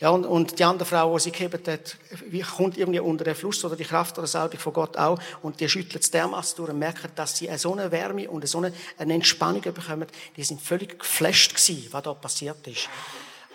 [0.00, 1.96] ja, und, und die andere Frau, die sie gehebt hat,
[2.26, 5.60] wie kommt irgendwie unter den Fluss oder die Kraft oder Salbung von Gott auch und
[5.60, 8.72] die schüttelt es dermaßen durch und merken, dass sie so eine Wärme und so eine,
[8.98, 10.06] eine Entspannung bekommen.
[10.36, 12.88] Die sind völlig geflasht gewesen, was da passiert ist.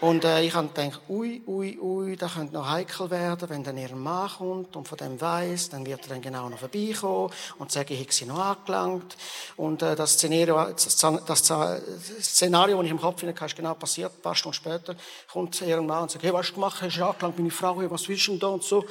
[0.02, 3.78] Und äh, ich habe gedacht, ui, ui, ui, das könnte noch heikel werden, wenn dann
[3.78, 7.70] ihr Mann kommt und von dem weiß, dann wird er dann genau noch vorbeikommen und
[7.70, 9.18] sagen, ich habe sie noch angelangt.
[9.58, 11.54] Und äh, das, Szenario, das, das
[12.22, 14.14] Szenario, das ich im Kopf hatte, ist genau passiert.
[14.16, 14.96] Ein paar Stunden später
[15.30, 16.82] kommt ihr Mann und sagt, hey, was hast du gemacht?
[16.82, 18.86] Hast du angelangt, meine Frau, was willst du denn da und so?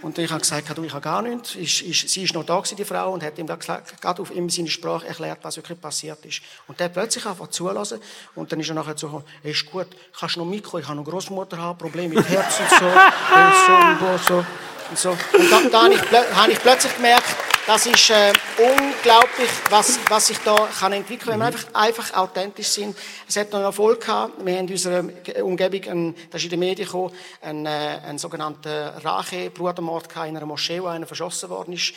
[0.00, 1.56] Und ich habe gesagt, du, ich habe gar nichts.
[1.56, 4.30] Ich, ich, sie ist noch da gewesen, die Frau, und hat ihm da gerade auf
[4.30, 6.40] ihm seine Sprache erklärt, was wirklich passiert ist.
[6.68, 7.98] Und der plötzlich einfach zulassen
[8.36, 10.98] und dann ist er nachher so, hey, ist gut, kannst du noch Mikro, ich habe
[11.00, 14.44] eine Großmutter, Probleme mit Herz und so, und so, und so,
[14.90, 15.10] und so.
[15.38, 17.24] Und da, da habe, ich, habe ich plötzlich gemerkt,
[17.66, 22.14] das ist äh, unglaublich, was, was sich da kann entwickeln kann, wenn wir einfach, einfach
[22.14, 22.94] authentisch sind.
[23.26, 24.44] Es hat noch einen Erfolg gehabt.
[24.44, 25.04] Wir haben in unserer
[25.42, 30.44] Umgebung, einen, das ist in den Medien gekommen, einen, äh, einen sogenannten Rache-Brudermord in einer
[30.44, 31.94] Moschee, wo einer verschossen worden ist,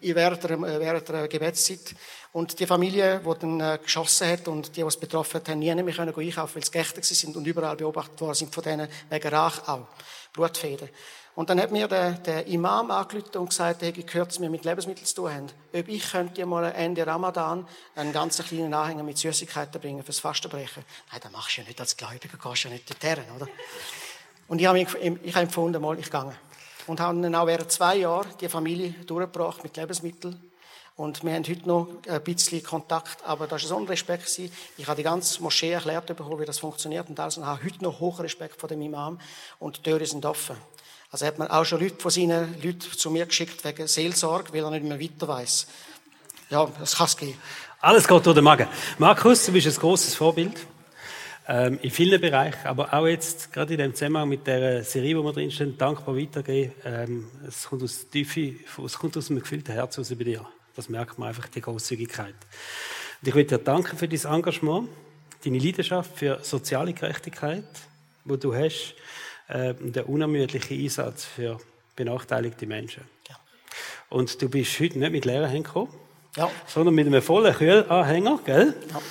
[0.00, 1.94] während der, während der Gebetszeit.
[2.32, 5.58] Und die Familie, die dann äh, geschossen hat und die, die es betroffen hat, haben
[5.58, 8.88] nie mehr können einkaufen, weil es Geächter sind und überall beobachtet worden sind von denen
[9.10, 9.86] wegen Rach auch.
[10.32, 10.88] Blutfäden.
[11.34, 14.48] Und dann hat mir der, der Imam angerufen und gesagt, er hätte gehört, dass wir
[14.48, 15.46] mit Lebensmitteln zu tun haben.
[15.74, 20.18] Ob ich könnte dir mal Ende Ramadan einen ganz kleinen Anhänger mit Süßigkeiten bringen fürs
[20.18, 20.84] Fastenbrechen.
[21.10, 23.48] Nein, das machst du ja nicht als Gläubiger, gehst ja nicht dorthin, oder?
[24.48, 24.88] Und ich habe, mich,
[25.22, 26.34] ich habe empfunden, mal, ich gehe.
[26.86, 30.51] Und habe dann auch während zwei Jahren die Familie durchgebracht mit Lebensmitteln
[30.96, 34.38] und wir haben heute noch ein bisschen Kontakt, aber das war so ein Respekt.
[34.76, 37.82] Ich habe die ganze Moschee erklärt bekommen, wie das funktioniert und alles und habe heute
[37.82, 39.18] noch hohen Respekt vor dem Imam
[39.58, 40.56] und die Türen sind offen.
[41.10, 44.64] Also hat man auch schon Leute von seinen Leuten zu mir geschickt wegen Seelsorge, weil
[44.64, 45.66] er nicht mehr weiter weiß.
[46.50, 47.34] Ja, das kann es gehen.
[47.80, 48.66] Alles geht durch den Magen.
[48.98, 50.54] Markus, du bist ein großes Vorbild.
[51.48, 55.24] Ähm, in vielen Bereichen, aber auch jetzt, gerade in dem Zusammenhang mit der Serie, wo
[55.24, 56.72] wir drinstehen, dankbar weitergehen.
[56.84, 60.46] Ähm, es kommt aus Tiefe, es kommt gefühlten Herz aus bei dir.
[60.76, 62.34] Das merkt man einfach, die Großzügigkeit.
[63.20, 64.88] Und ich will dir danken für dein Engagement,
[65.44, 67.64] deine Leidenschaft für soziale Gerechtigkeit,
[68.24, 68.94] wo du hast,
[69.48, 71.58] äh, der unermüdliche Einsatz für
[71.96, 73.04] benachteiligte Menschen.
[73.28, 73.36] Ja.
[74.08, 75.92] Und du bist heute nicht mit leeren Händen gekommen,
[76.36, 76.50] ja.
[76.66, 78.74] sondern mit einem vollen Kühlanhänger, gell?
[78.90, 79.02] Ja.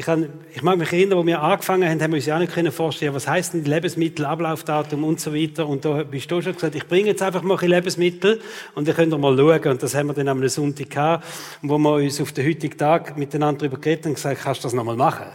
[0.00, 2.40] Ich, kann, ich mag mich erinnern, wo wir angefangen haben, haben wir uns ja auch
[2.40, 5.68] nicht können vorstellen, was heißt denn Lebensmittel, Ablaufdatum und so weiter.
[5.68, 8.40] Und da bist du schon gesagt, ich bringe jetzt einfach mal ein Lebensmittel
[8.74, 9.72] und ihr könnt mal schauen.
[9.72, 11.26] Und das haben wir dann am Sonntag gehabt,
[11.60, 14.68] wo wir uns auf den heutigen Tag miteinander darüber geredet haben und gesagt, kannst du
[14.68, 15.26] das nochmal machen?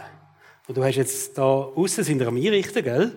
[0.66, 3.12] Und du hast jetzt da außen sind wir am Einrichten, gell?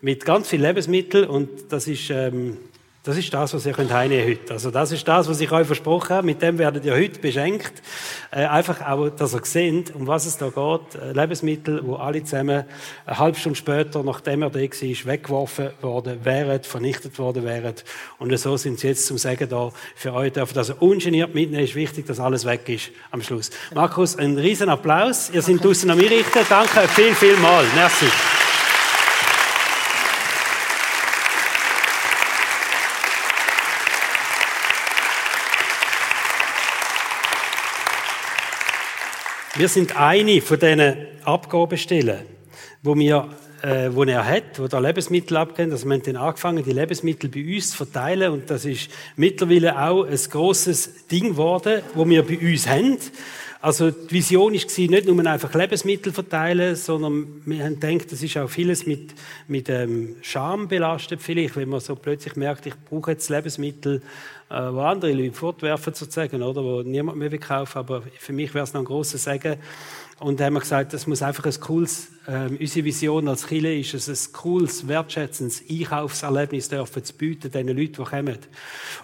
[0.00, 2.56] Mit ganz viel Lebensmitteln und das ist, ähm,
[3.04, 4.54] das ist das, was ihr könnt heimnehmen heute.
[4.54, 6.26] Also das ist das, was ich euch versprochen habe.
[6.26, 7.82] Mit dem werdet ihr heute beschenkt.
[8.30, 11.02] Äh, einfach auch, dass ihr seht, um was es da geht.
[11.02, 12.64] Äh, Lebensmittel, wo alle zusammen
[13.04, 17.74] eine halbe Stunde später, nachdem er da war, weggeworfen worden wären, vernichtet worden wären.
[18.18, 20.32] Und so sind sie jetzt zum Sagen da für euch.
[20.32, 21.62] Dürfen das ungeniert mitnehmen.
[21.62, 23.50] Ist wichtig, dass alles weg ist am Schluss.
[23.74, 25.28] Markus, einen riesen Applaus.
[25.28, 26.40] Ihr seid draußen am Einrichten.
[26.48, 27.64] Danke viel, viel mal.
[27.74, 28.06] Merci.
[39.56, 42.22] Wir sind eine von diesen Abgabestellen,
[42.82, 43.28] wo wir
[43.64, 45.72] äh, wo er hat, wo da Lebensmittel abgeben.
[45.72, 49.78] Also wir haben dann angefangen, die Lebensmittel bei uns zu verteilen und das ist mittlerweile
[49.80, 52.98] auch ein grosses Ding geworden, wo wir bei uns haben.
[53.62, 58.36] Also die Vision war nicht nur einfach Lebensmittel verteilen, sondern wir haben gedacht, das ist
[58.36, 59.14] auch vieles mit,
[59.48, 64.02] mit ähm, Scham belastet vielleicht, wenn man so plötzlich merkt, ich brauche jetzt Lebensmittel,
[64.50, 68.52] äh, wo andere Leute fortwerfen sozusagen, oder, wo niemand mehr will kaufen, aber für mich
[68.52, 69.56] wäre es noch ein grosses Sagen,
[70.20, 73.78] und da haben wir gesagt, das muss einfach ein cooles, äh, unsere Vision als Chile
[73.78, 78.38] ist es, ein cooles, wertschätzendes Einkaufserlebnis dürfen zu bieten, den Leuten, die kommen.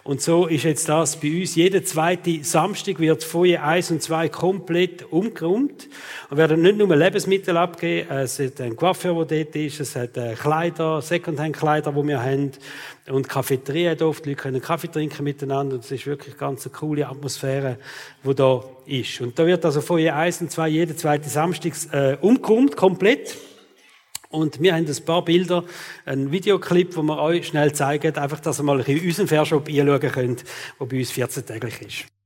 [0.04, 1.54] Und so ist jetzt das bei uns.
[1.54, 5.88] Jeden zweiten Samstag wird Folie 1 und 2 komplett umgeräumt.
[6.30, 10.16] Und werden nicht nur Lebensmittel abgeben, es hat einen Coiffeur, der dort ist, es hat
[10.16, 12.52] äh, Kleider, Secondhand-Kleider, die wir haben,
[13.10, 14.24] und Cafeteria dort.
[14.24, 15.78] Die Leute können Kaffee trinken miteinander.
[15.78, 17.76] Das ist wirklich ganz eine coole Atmosphäre,
[18.24, 19.20] die da ist.
[19.20, 23.09] Und da wird also Folie 1 und 2 jeden zweiten Samstag äh, umgeräumt, komplett.
[24.30, 25.64] Und wir haben ein paar Bilder,
[26.04, 30.00] einen Videoclip, wo wir euch schnell zeigen, einfach, dass ihr mal in unseren Fairshop einschauen
[30.00, 30.44] könnt,
[30.78, 32.19] der bei uns 14 täglich ist.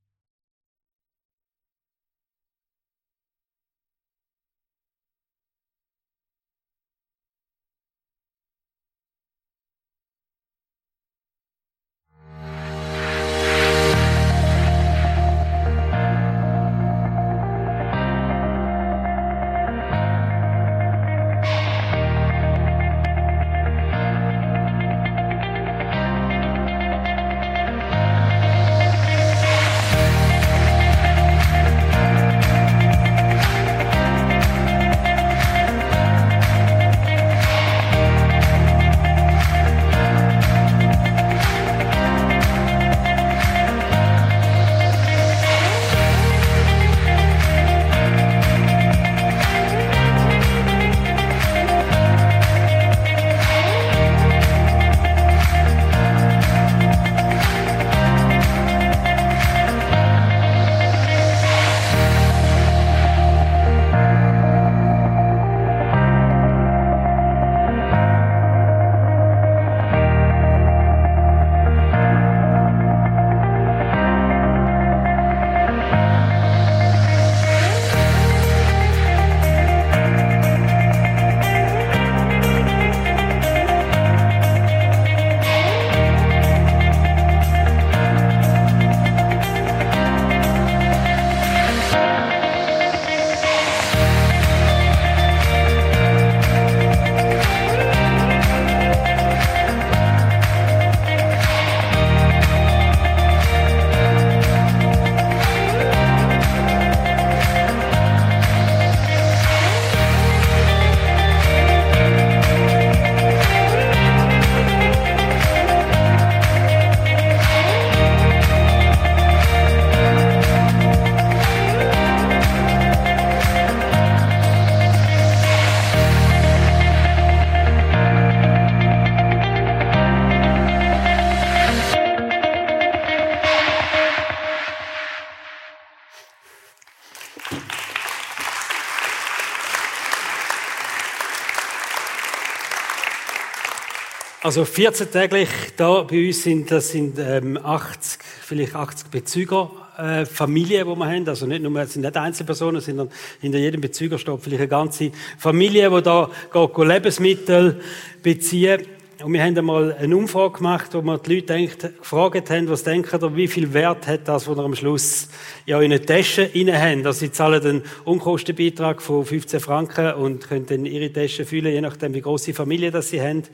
[144.44, 150.26] Also 14 täglich da bei uns sind das sind ähm, 80 vielleicht 80 Bezüger äh,
[150.26, 151.28] Familien, die wir haben.
[151.28, 153.08] Also nicht nur, es sind nicht Einzelpersonen, sondern
[153.40, 157.80] hinter jedem Bezüger steht vielleicht eine ganze Familie, die da geht Lebensmittel
[158.22, 158.86] beziehen.
[159.24, 162.84] Und wir haben einmal eine Umfrage gemacht, wo wir die Leute denkt, gefragt haben, was
[162.84, 165.28] denken ihr, wie viel Wert hat das, was ihr am Schluss
[165.64, 167.06] ja in eine Tasche rein haben.
[167.06, 171.80] Also sie zahlen einen Unkostenbeitrag von 15 Franken und können dann ihre Tasche füllen, je
[171.80, 173.44] nachdem, wie große Familie das sie haben.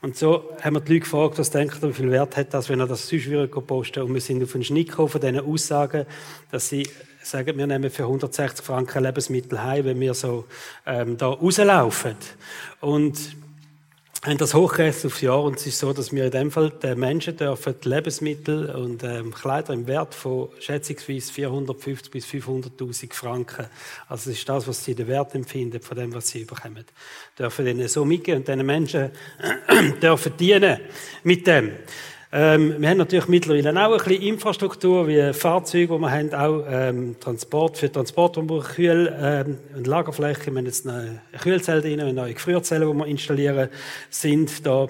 [0.00, 2.68] Und so haben wir die Leute gefragt, was denkt ihr, wie viel Wert hat das,
[2.68, 5.40] wenn er das sonst wieder posten Und wir sind auf einen Schnitt gekommen von diesen
[5.40, 6.06] Aussagen,
[6.52, 6.88] dass sie
[7.20, 10.44] sagen, wir nehmen für 160 Franken Lebensmittel heim, wenn wir so
[10.86, 12.14] ähm, da rauslaufen.
[12.80, 13.18] Und
[14.24, 16.98] haben das hochgerechnet aufs Jahr und es ist so, dass wir in dem Fall den
[16.98, 23.66] Menschen dürfen Lebensmittel und ähm, Kleider im Wert von schätzungsweise 450 bis 500.000 Franken,
[24.08, 26.86] also das ist das, was sie den Wert empfinden von dem, was sie bekommen,
[27.38, 29.10] dürfen ihnen so mitgeben und diesen Menschen
[30.02, 30.78] dürfen dienen
[31.22, 31.72] mit dem.
[32.36, 36.64] Ähm, wir haben natürlich mittlerweile auch ein bisschen Infrastruktur, wie Fahrzeuge, die wir haben, auch
[36.68, 41.80] ähm, Transport, für Transport, wo wir Kühl- ähm, und Lagerfläche, wir haben jetzt eine Kühlzelle
[41.80, 43.68] drin, eine neue Gefrierzelle, die wir installieren,
[44.10, 44.88] sind da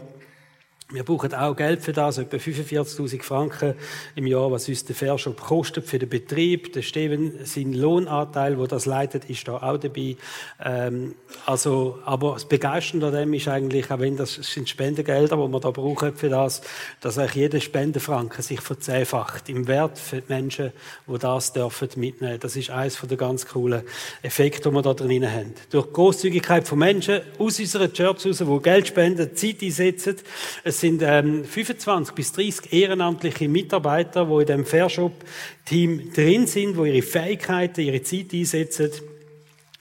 [0.95, 3.75] wir brauchen auch Geld für das, etwa 45.000 Franken
[4.15, 6.73] im Jahr, was uns der Fairshop kostet für den Betrieb.
[6.73, 10.17] Der Steven, sein Lohnanteil, wo das leitet, ist da auch dabei.
[10.65, 11.17] Ähm,
[11.47, 15.61] also, aber das Begeisternde an dem ist eigentlich, auch wenn das, sind Spendengelder, die wir
[15.61, 16.63] da brauchen für das,
[17.01, 20.73] dass eigentlich jeder Spendenfranken sich verzehnfacht im Wert für die Menschen,
[21.09, 22.39] die das dürfen mitnehmen.
[22.39, 23.83] Das ist eines der ganz coolen
[24.23, 25.55] Effekte, die wir da drin haben.
[25.71, 30.17] Durch Großzügigkeit von Menschen aus unserer Church raus, die Geld spenden, Zeit einsetzen,
[30.63, 36.89] es sind ähm, 25 bis 30 ehrenamtliche Mitarbeiter, die in dem Fairshop-Team drin sind, die
[36.89, 38.91] ihre Fähigkeiten, ihre Zeit einsetzen.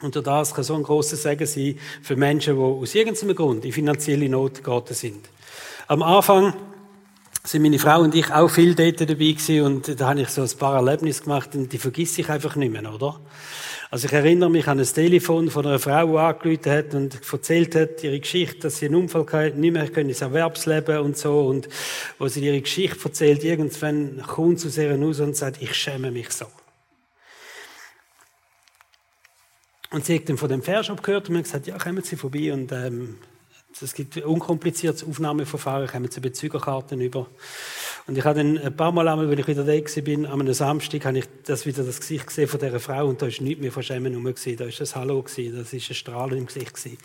[0.01, 3.73] Und das kann so ein grosser Segen sein für Menschen, die aus irgendeinem Grund in
[3.73, 5.27] finanzielle Not geraten sind.
[5.87, 6.53] Am Anfang
[7.45, 10.43] sind meine Frau und ich auch viel dort dabei gewesen und da habe ich so
[10.43, 13.19] ein paar Erlebnisse gemacht und die vergesse ich einfach nicht mehr, oder?
[13.91, 17.75] Also ich erinnere mich an ein Telefon von einer Frau, die angerufen hat und erzählt
[17.75, 21.41] hat, ihre Geschichte, dass sie einen Unfall hatte, nicht mehr können ins Erwerbsleben und so.
[21.41, 21.69] Und
[22.17, 26.31] wo sie ihre Geschichte erzählt, irgendwann kommt aus ihr raus und sagt, ich schäme mich
[26.31, 26.45] so.
[29.91, 32.51] Und sie hat dann von dem Fairshop gehört und mir gesagt, ja, kommen Sie vorbei
[32.51, 33.17] und ähm,
[33.81, 37.27] es gibt ein unkompliziertes Aufnahmeverfahren, kommen Sie Bezügerkarten über.
[38.07, 40.53] Und ich habe dann ein paar Mal, einmal, wenn ich wieder da bin, an einem
[40.53, 43.61] Samstag, habe ich das wieder das Gesicht gesehen von dieser Frau und da ist nichts
[43.61, 44.57] mehr von Schämen rum gewesen.
[44.57, 46.97] Da ist das Hallo gewesen, das ist ein Strahlen im Gesicht gewesen.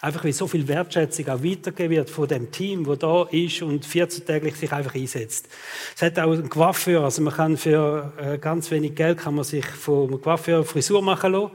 [0.00, 3.84] Einfach wie so viel Wertschätzung auch weitergegeben wird von dem Team, wo da ist und
[3.84, 5.48] 14 täglich sich einfach einsetzt.
[5.96, 9.44] Es hat auch einen Coiffeur, also man kann für äh, ganz wenig Geld kann man
[9.44, 11.50] sich vom Coiffeur Frisur machen lassen.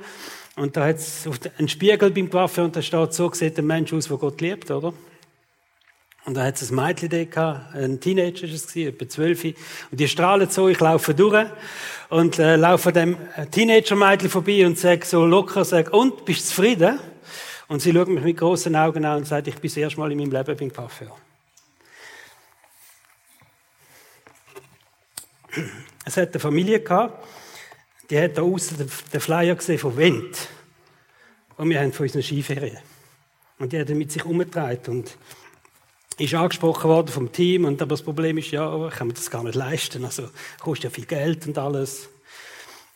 [0.56, 1.28] Und da hat es
[1.58, 4.70] einen Spiegel beim Coiffeur und da steht, so sieht ein Mensch aus, der Gott liebt,
[4.70, 4.93] oder?
[6.26, 9.43] Und da hat es ein Mädchen gehabt, ein Teenager ist es etwa zwölf.
[9.43, 9.56] Und
[9.91, 11.47] die strahlen so, ich laufe durch
[12.10, 13.18] und äh, laufe dem
[13.51, 16.99] Teenager-Mädchen vorbei und sage so locker, sag, und, bist du zufrieden?
[17.68, 20.12] Und sie schaut mich mit großen Augen an und sagt, ich bin das erste Mal
[20.12, 21.18] in meinem Leben beim Coiffeur.
[26.06, 27.26] Es hat eine Familie gehabt,
[28.10, 28.78] die hat da außen
[29.14, 30.49] den Flyer gesehen von Wind.
[31.58, 32.80] Und wir haben von unseren Skiferien.
[33.60, 35.18] Und die hat mit sich umgetragen und
[36.18, 39.32] ist angesprochen worden vom Team, und aber das Problem ist, ja, ich kann mir das
[39.32, 40.30] gar nicht leisten, also
[40.60, 42.10] kostet ja viel Geld und alles.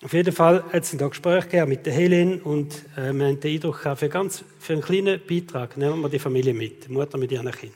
[0.03, 3.53] Auf jeden Fall hat es ein Gespräch mit der Helen und äh, wir haben den
[3.55, 7.31] Eindruck für, ganz, für einen kleinen Beitrag nehmen wir die Familie mit, die Mutter mit
[7.31, 7.73] ihrem Kind.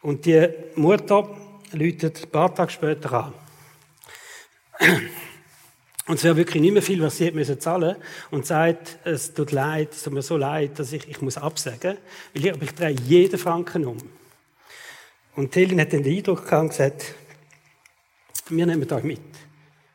[0.00, 1.28] Und die Mutter
[1.72, 3.34] läutet ein paar Tage später
[4.78, 5.18] an.
[6.10, 8.02] Und es wäre wirklich nicht mehr viel, was sie hätte zahlen müssen.
[8.32, 11.98] Und sagt, es tut leid, es tut mir so leid, dass ich, ich muss absagen.
[12.34, 13.96] Weil ich, ich drehe jeden Franken um.
[15.36, 17.14] Und Helen hat dann den Eindruck gehabt und gesagt,
[18.48, 19.20] wir nehmen euch mit.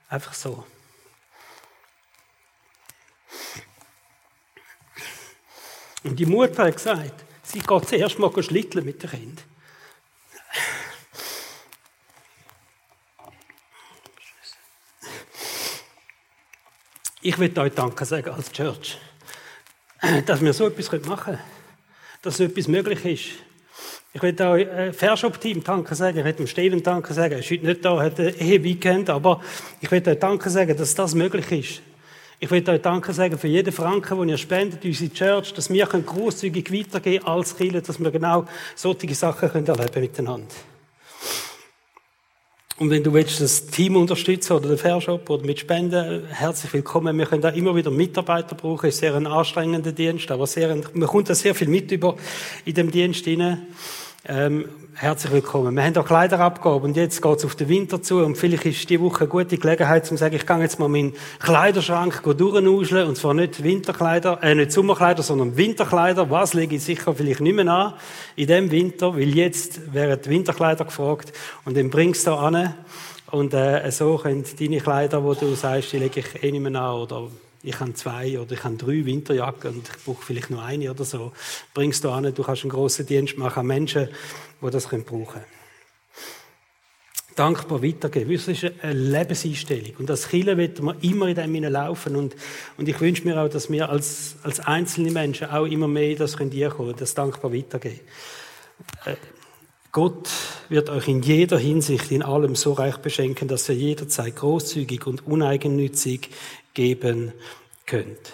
[0.07, 0.63] Einfach so.
[6.05, 9.43] Und die Mutter hat gesagt, sie geht zuerst mal schlitteln mit dem Kind.
[17.27, 18.99] Ich will euch Danke sagen als Church,
[20.27, 21.39] dass wir so etwas machen können,
[22.21, 23.43] dass so etwas möglich ist.
[24.13, 26.19] Ich will auch äh, Fairshop-Team Danke sagen.
[26.19, 27.33] Ich will dem Steven Danke sagen.
[27.33, 29.41] Er ist heute nicht da, hat ein Ehe-Weekend, aber
[29.81, 31.81] ich will euch Danke sagen, dass das möglich ist.
[32.39, 35.87] Ich will euch Danke sagen für jeden Franken, den ihr spendet, unsere Church, dass wir
[35.87, 38.45] großzügig weitergehen als Kirche, dass wir genau
[38.75, 40.53] solche Sachen können erleben miteinander.
[42.77, 47.17] Und wenn du willst, das Team unterstützen oder den Fairshop oder mit Spenden, herzlich willkommen.
[47.17, 48.89] Wir können da immer wieder Mitarbeiter brauchen.
[48.89, 52.17] Ist sehr ein anstrengender Dienst, aber sehr, man kommt da sehr viel mit über
[52.65, 53.67] in dem Dienst hinein.
[54.27, 54.65] Ähm,
[54.95, 55.75] herzlich willkommen.
[55.75, 58.99] Wir haben auch Kleiderabgabe und jetzt geht's auf den Winter zu und vielleicht ist die
[58.99, 63.17] Woche eine gute Gelegenheit, um zu sagen, ich gehe jetzt mal meinen Kleiderschrank durchnuscheln und
[63.17, 66.31] zwar nicht Winterkleider, äh, nicht Sommerkleider, sondern Winterkleider.
[66.31, 67.93] Was lege ich sicher vielleicht nicht mehr an
[68.35, 71.31] in dem Winter, weil jetzt werden Winterkleider gefragt
[71.63, 72.73] und dann bringst du da an
[73.29, 76.81] und äh, so können deine Kleider, wo du sagst, die lege ich eh nicht mehr
[76.81, 77.27] an oder
[77.65, 81.03] ich habe zwei oder ich habe drei Winterjacken und ich brauche vielleicht nur eine oder
[81.03, 81.31] so.
[81.73, 84.09] Bringst du an, du kannst einen grossen Dienst machen an Menschen,
[84.61, 85.45] die das brauchen können.
[87.35, 88.33] Dankbar weitergeben.
[88.33, 89.95] Das ist eine Lebenseinstellung.
[89.99, 92.15] Und als Killer wird man immer in dem laufen.
[92.15, 92.35] Und,
[92.77, 96.17] und ich wünsche mir auch, dass wir als, als einzelne Menschen auch immer mehr in
[96.17, 97.99] das können, das dankbar weitergeben.
[99.95, 100.29] Gott
[100.67, 105.25] wird euch in jeder Hinsicht in allem so reich beschenken, dass ihr jederzeit großzügig und
[105.25, 106.31] uneigennützig
[106.73, 107.31] geben
[107.85, 108.33] könnt.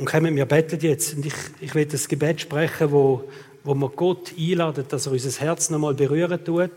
[0.00, 3.22] Und kommen wir beten jetzt, und ich, ich will das Gebet sprechen, wo,
[3.62, 6.72] wo wir Gott einladet, dass er unser Herz nochmal berühren tut,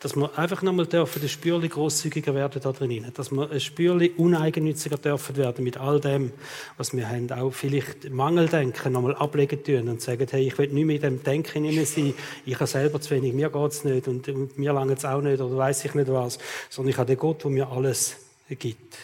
[0.00, 4.12] dass wir einfach nochmal dürfen, ein Spürli großzügiger werden da drinnen, dass wir ein Spürli
[4.16, 6.32] uneigennütziger dürfen werden mit all dem,
[6.78, 10.86] was wir haben, auch vielleicht Mangeldenken nochmal ablegen tun und sagen, hey, ich will nicht
[10.86, 12.14] mehr in dem Denken hinein sein,
[12.46, 15.40] ich habe selber zu wenig, mir geht's nicht und, und mir langt es auch nicht
[15.40, 16.38] oder weiß ich nicht was,
[16.70, 18.16] sondern ich habe den Gott, der mir alles
[18.48, 18.96] gibt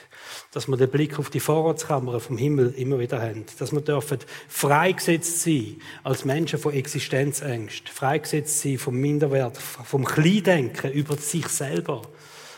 [0.57, 3.45] dass wir den Blick auf die Vorratskammer vom Himmel immer wieder haben.
[3.59, 10.93] Dass wir dürfen freigesetzt sein als Menschen von Existenzängst, freigesetzt sein vom Minderwert, vom Kleindenken
[10.93, 12.01] über sich selber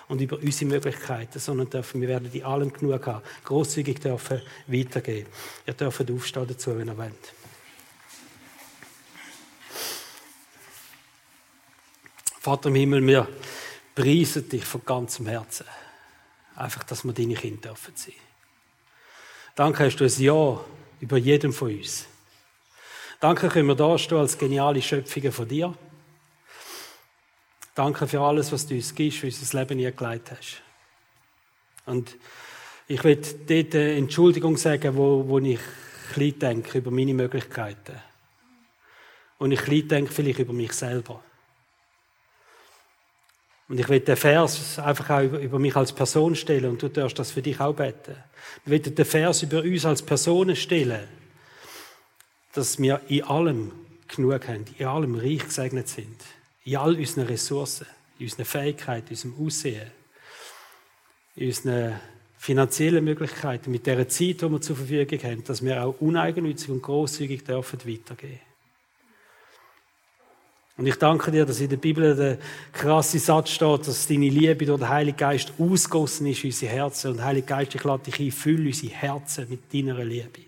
[0.07, 5.27] und über unsere Möglichkeiten, sondern dürfen, wir werden die allem genug haben, großzügig dürfen weitergehen.
[5.67, 7.35] Ihr dürft aufstehen dazu, wenn ihr wollt.
[12.39, 13.27] Vater im Himmel, wir
[13.97, 15.67] preisen dich von ganzem Herzen.
[16.59, 18.15] Einfach, dass wir deine Kinder dürfen sein.
[19.55, 20.61] Danke hast du ein Ja
[21.01, 22.07] über jedem von uns.
[23.21, 25.73] Danke können wir da stehen als geniale Schöpfungen von dir.
[27.77, 30.63] Danke für alles, was du uns gibst, für unser Leben eingeleitet hast.
[31.87, 32.17] Und
[32.89, 35.61] ich will dort eine Entschuldigung sagen, wo, wo ich
[36.13, 38.03] klein denke über meine Möglichkeiten.
[39.39, 41.23] Und ich klein denke vielleicht über mich selber.
[43.69, 47.19] Und ich will den Vers einfach auch über mich als Person stellen und du darfst
[47.19, 48.17] das für dich auch beten.
[48.65, 51.07] Ich will den Vers über uns als Personen stellen,
[52.55, 53.73] dass wir in allem
[54.09, 56.17] genug haben, in allem reich gesegnet sind,
[56.65, 57.87] in all unseren Ressourcen,
[58.19, 59.91] in unseren Fähigkeiten, in unserem Aussehen,
[61.37, 62.01] in unseren
[62.39, 66.83] finanziellen Möglichkeiten, mit der Zeit, die wir zur Verfügung haben, dass wir auch uneigennützig und
[66.83, 68.48] großzügig dürfen weitergehen.
[70.79, 72.39] Und ich danke dir, dass in der Bibel der
[72.73, 77.11] krasse Satz steht, dass deine Liebe durch den Heiligen Geist ausgossen ist in unsere Herzen.
[77.11, 80.43] Und Heiliger Geist, ich lade dich ein, fülle unsere Herzen mit deiner Liebe.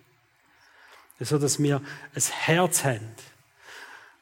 [1.19, 1.83] So dass wir
[2.15, 3.11] ein Herz haben,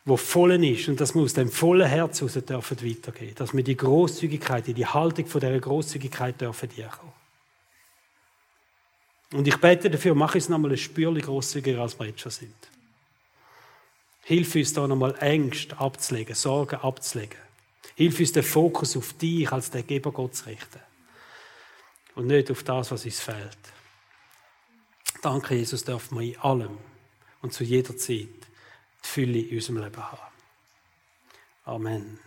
[0.07, 3.35] wo voll ist und dass wir aus dem vollen Herz heraus dürfen weitergehen.
[3.35, 7.13] Dass wir die Großzügigkeit, die Haltung von dieser Großzügigkeit dürfen kommen.
[9.35, 12.78] Und ich bete dafür, mach es nochmal ein Spürchen großzügiger, als wir jetzt schon sind.
[14.29, 17.39] Hilf uns da nochmal Ängste abzulegen, Sorgen abzulegen.
[17.95, 20.81] Hilf uns den Fokus auf dich als der Geber Gott zu richten.
[22.15, 23.57] Und nicht auf das, was uns fehlt.
[25.23, 26.77] Danke, Jesus, dürfen wir in allem
[27.41, 30.33] und zu jeder Zeit die Fülle in unserem Leben haben.
[31.65, 32.17] Amen.